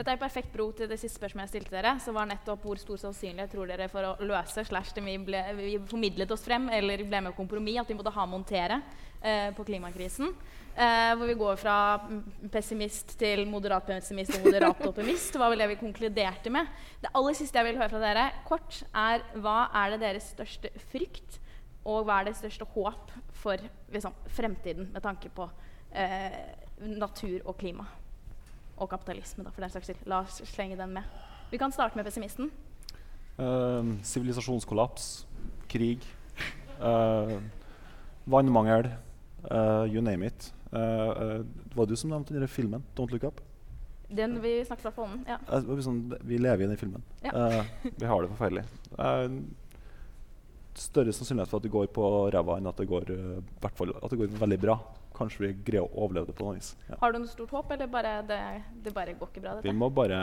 [0.00, 1.90] Dette er perfekt bro til det siste spørsmålet jeg stilte dere.
[2.00, 5.42] som var nettopp Hvor stor sannsynlighet tror dere for å løse slash det vi, ble,
[5.58, 8.80] vi formidlet oss frem, eller ble med kompromiss, at vi måtte ha montere
[9.20, 10.32] eh, på klimakrisen?
[10.72, 11.76] Eh, hvor vi går fra
[12.48, 15.36] pessimist til moderat pessimist og moderat optimist.
[15.36, 16.72] var vel det vi konkluderte med.
[17.04, 20.72] Det aller siste jeg vil høre fra dere, kort, er hva er det deres største
[20.94, 21.42] frykt,
[21.84, 23.12] og hva er det største håp
[23.44, 25.52] for liksom, fremtiden med tanke på
[25.92, 26.46] eh,
[26.88, 27.84] natur og klima?
[28.80, 30.04] Og kapitalisme, da, for den saks skyld.
[30.08, 31.20] La oss slenge den med.
[31.50, 32.50] Vi kan starte med pessimisten.
[33.40, 35.04] Sivilisasjonskollaps, Sivilisasjonskollaps,
[35.72, 36.04] krig,
[36.80, 37.38] uh,
[38.28, 38.90] vannmangel,
[39.50, 40.50] uh, you name it.
[40.72, 43.40] Eh, det var du som nevnte den filmen 'Don't Look Up'?
[44.08, 45.38] Den vi snakket da på om, Ja.
[45.82, 47.02] Sånn, vi lever i den filmen.
[47.22, 47.30] Ja.
[47.30, 47.64] Eh,
[47.96, 48.64] vi har det forferdelig.
[50.74, 54.38] Større sannsynlighet for at det går på ræva enn at det går, at det går
[54.38, 54.78] veldig bra.
[55.20, 56.72] Kanskje vi greier å overleve det på noe vis.
[56.88, 56.96] Ja.
[57.02, 58.40] Har du noe stort håp, eller bare det,
[58.86, 59.58] det bare går ikke bra?
[59.58, 59.68] Dette?
[59.68, 60.20] Vi må bare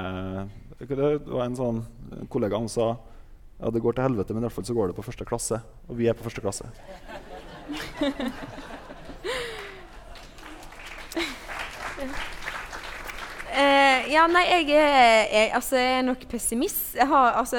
[0.80, 0.98] Det
[1.30, 1.84] var en sånn
[2.34, 2.88] kollega som sa
[3.58, 5.58] ja, det går til helvete, men i hvert fall så går det på første klasse.
[5.90, 6.70] Og vi er på første klasse.
[13.58, 16.92] Eh, ja, nei, jeg er, jeg, altså, jeg er nok pessimist.
[16.94, 17.58] Jeg har, altså,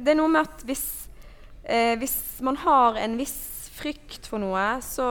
[0.00, 0.84] det er noe med at hvis,
[1.66, 2.14] eh, hvis
[2.46, 3.36] man har en viss
[3.76, 5.10] frykt for noe, så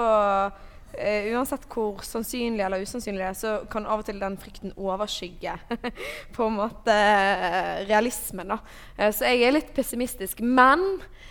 [1.00, 4.76] eh, Uansett hvor sannsynlig eller usannsynlig det er, så kan av og til den frykten
[4.78, 5.56] overskygge
[6.36, 8.52] på en måte uh, realismen.
[8.52, 8.60] Da.
[9.00, 10.44] Uh, så jeg er litt pessimistisk.
[10.44, 10.86] Men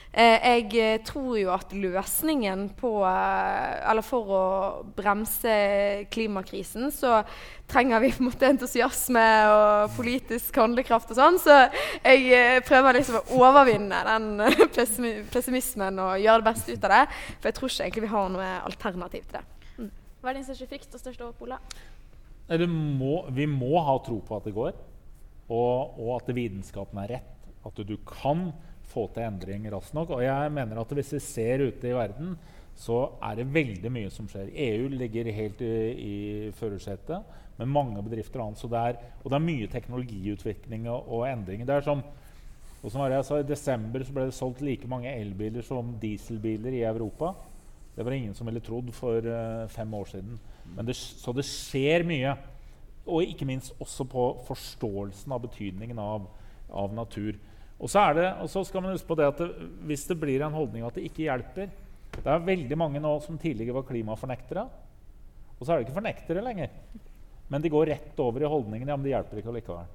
[0.08, 4.46] jeg tror jo at løsningen på Eller for å
[4.96, 5.52] bremse
[6.10, 7.20] klimakrisen, så
[7.68, 11.38] trenger vi på en måte entusiasme og politisk handlekraft og sånn.
[11.44, 11.58] Så
[12.00, 14.32] jeg prøver liksom å overvinne den
[15.34, 17.04] pessimismen og gjøre det beste ut av det.
[17.36, 19.46] For jeg tror ikke egentlig vi har noe alternativ til det.
[20.28, 21.56] Hva er din største frykt og største håp, Ola?
[23.32, 24.74] Vi må ha tro på at det går,
[25.48, 27.46] og, og at vitenskapen er rett.
[27.64, 28.50] At du kan
[28.92, 30.12] få til endring raskt nok.
[30.18, 32.36] Og jeg mener at hvis vi ser ute i verden,
[32.76, 34.52] så er det veldig mye som skjer.
[34.52, 36.14] EU ligger helt i, i
[36.60, 37.24] førersetet
[37.56, 38.60] med mange bedrifter og annet.
[38.60, 41.72] Så det er, og det er mye teknologiutvikling og, og endringer.
[41.72, 42.04] Det er som,
[42.82, 46.84] og som jeg sa, I desember ble det solgt like mange elbiler som dieselbiler i
[46.92, 47.32] Europa.
[47.98, 50.36] Det var ingen som ville trodd for uh, fem år siden.
[50.86, 52.36] Det, så det skjer mye.
[53.10, 56.28] Og ikke minst også på forståelsen av betydningen av,
[56.70, 57.34] av natur.
[57.78, 59.48] Og så, det, og så skal man huske på det at det,
[59.90, 61.72] hvis det blir en holdning at det ikke hjelper
[62.18, 64.64] Det er veldig mange nå som tidligere var klimafornektere.
[65.58, 66.70] Og så er det ikke fornektere lenger.
[67.50, 69.92] Men de går rett over i holdningen ja, men det hjelper ikke allikevel.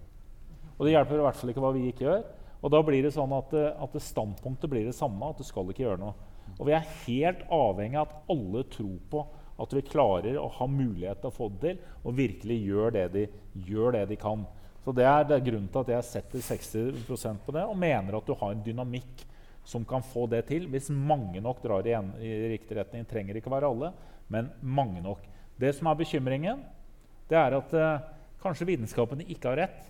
[0.76, 2.24] Og det hjelper i hvert fall ikke hva vi ikke gjør.
[2.64, 5.72] Og da blir det sånn at, eh, at standpunktet blir det samme, at du skal
[5.72, 6.33] ikke gjøre noe.
[6.60, 9.24] Og vi er helt avhengig av at alle tror på
[9.64, 13.06] at vi klarer å ha mulighet til å få det til, og virkelig gjør det
[13.14, 13.26] de,
[13.68, 14.46] gjør det de kan.
[14.84, 18.18] Så Det er, det er grunnen til at jeg setter 60% på det, og mener
[18.18, 19.24] at du har en dynamikk
[19.64, 23.06] som kan få det til, hvis mange nok drar i, en, i riktig retning.
[23.08, 23.94] trenger ikke være alle,
[24.28, 25.24] men mange nok.
[25.60, 26.66] Det som er bekymringen,
[27.30, 28.04] det er at eh,
[28.44, 29.86] kanskje vitenskapen ikke har rett.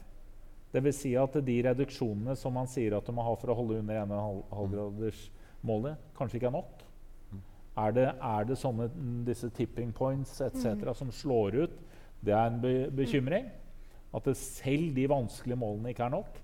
[0.73, 0.99] Dvs.
[0.99, 5.17] Si at de reduksjonene som man sier at du må ha for å holde under
[5.63, 6.83] 1,5-gradersmålet, kanskje ikke er nok.
[7.75, 8.89] Er det, er det sånne,
[9.25, 10.75] disse tipping points etc.
[10.77, 10.93] Mm.
[10.93, 11.77] som slår ut?
[12.21, 13.49] Det er en be bekymring.
[14.13, 16.37] At det selv de vanskelige målene ikke er nok.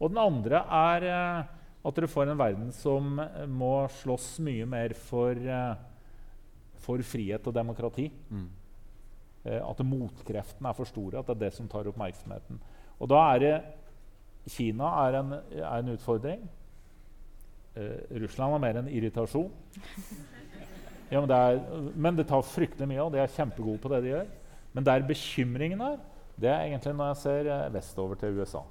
[0.00, 1.44] Og den andre er eh,
[1.84, 5.76] at dere får en verden som eh, må slåss mye mer for, eh,
[6.82, 8.08] for frihet og demokrati.
[8.30, 8.48] Mm.
[9.44, 11.20] Eh, at motkreftene er for store.
[11.20, 12.58] At det er det som tar oppmerksomheten.
[12.98, 13.54] Og da er det
[14.50, 16.42] Kina er en, er en utfordring.
[17.76, 19.50] Eh, Russland er mer en irritasjon.
[21.12, 21.58] Ja, men, det er,
[21.96, 24.28] men det tar fryktelig mye, og de er kjempegode på det de gjør.
[24.72, 25.98] Men der bekymringen er,
[26.40, 28.62] det er egentlig når jeg ser eh, vestover til USA.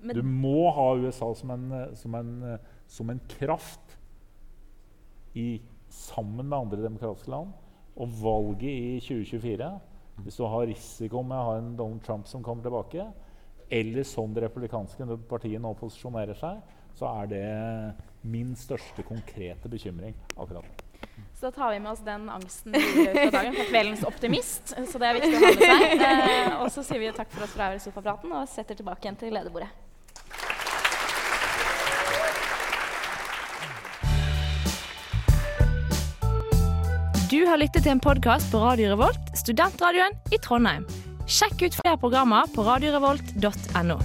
[0.00, 2.58] Men- du må ha USA som en, eh, som en, eh,
[2.88, 3.98] som en kraft
[5.36, 7.52] i, sammen med andre demokratiske land.
[7.96, 9.80] Og valget i 2024,
[10.24, 13.12] hvis du har risiko med å ha en Donald Trump som kommer tilbake,
[13.70, 16.62] eller sånn det republikanske partiet nå posisjonerer seg,
[16.98, 17.48] så er det
[18.22, 20.86] min største konkrete bekymring akkurat nå.
[21.40, 24.74] Så da tar vi med oss den angsten fra dagen for kveldens optimist.
[24.92, 26.02] Så det er viktig å ha med seg.
[26.10, 29.32] Eh, og så sier vi takk for oss fra Sofapraten og setter tilbake igjen til
[29.32, 29.70] lederbordet.
[37.30, 40.84] Du har lyttet til en podkast på Radio Revolt, studentradioen i Trondheim.
[41.30, 44.02] Sjekk ut flere programmer på radiorevolt.no.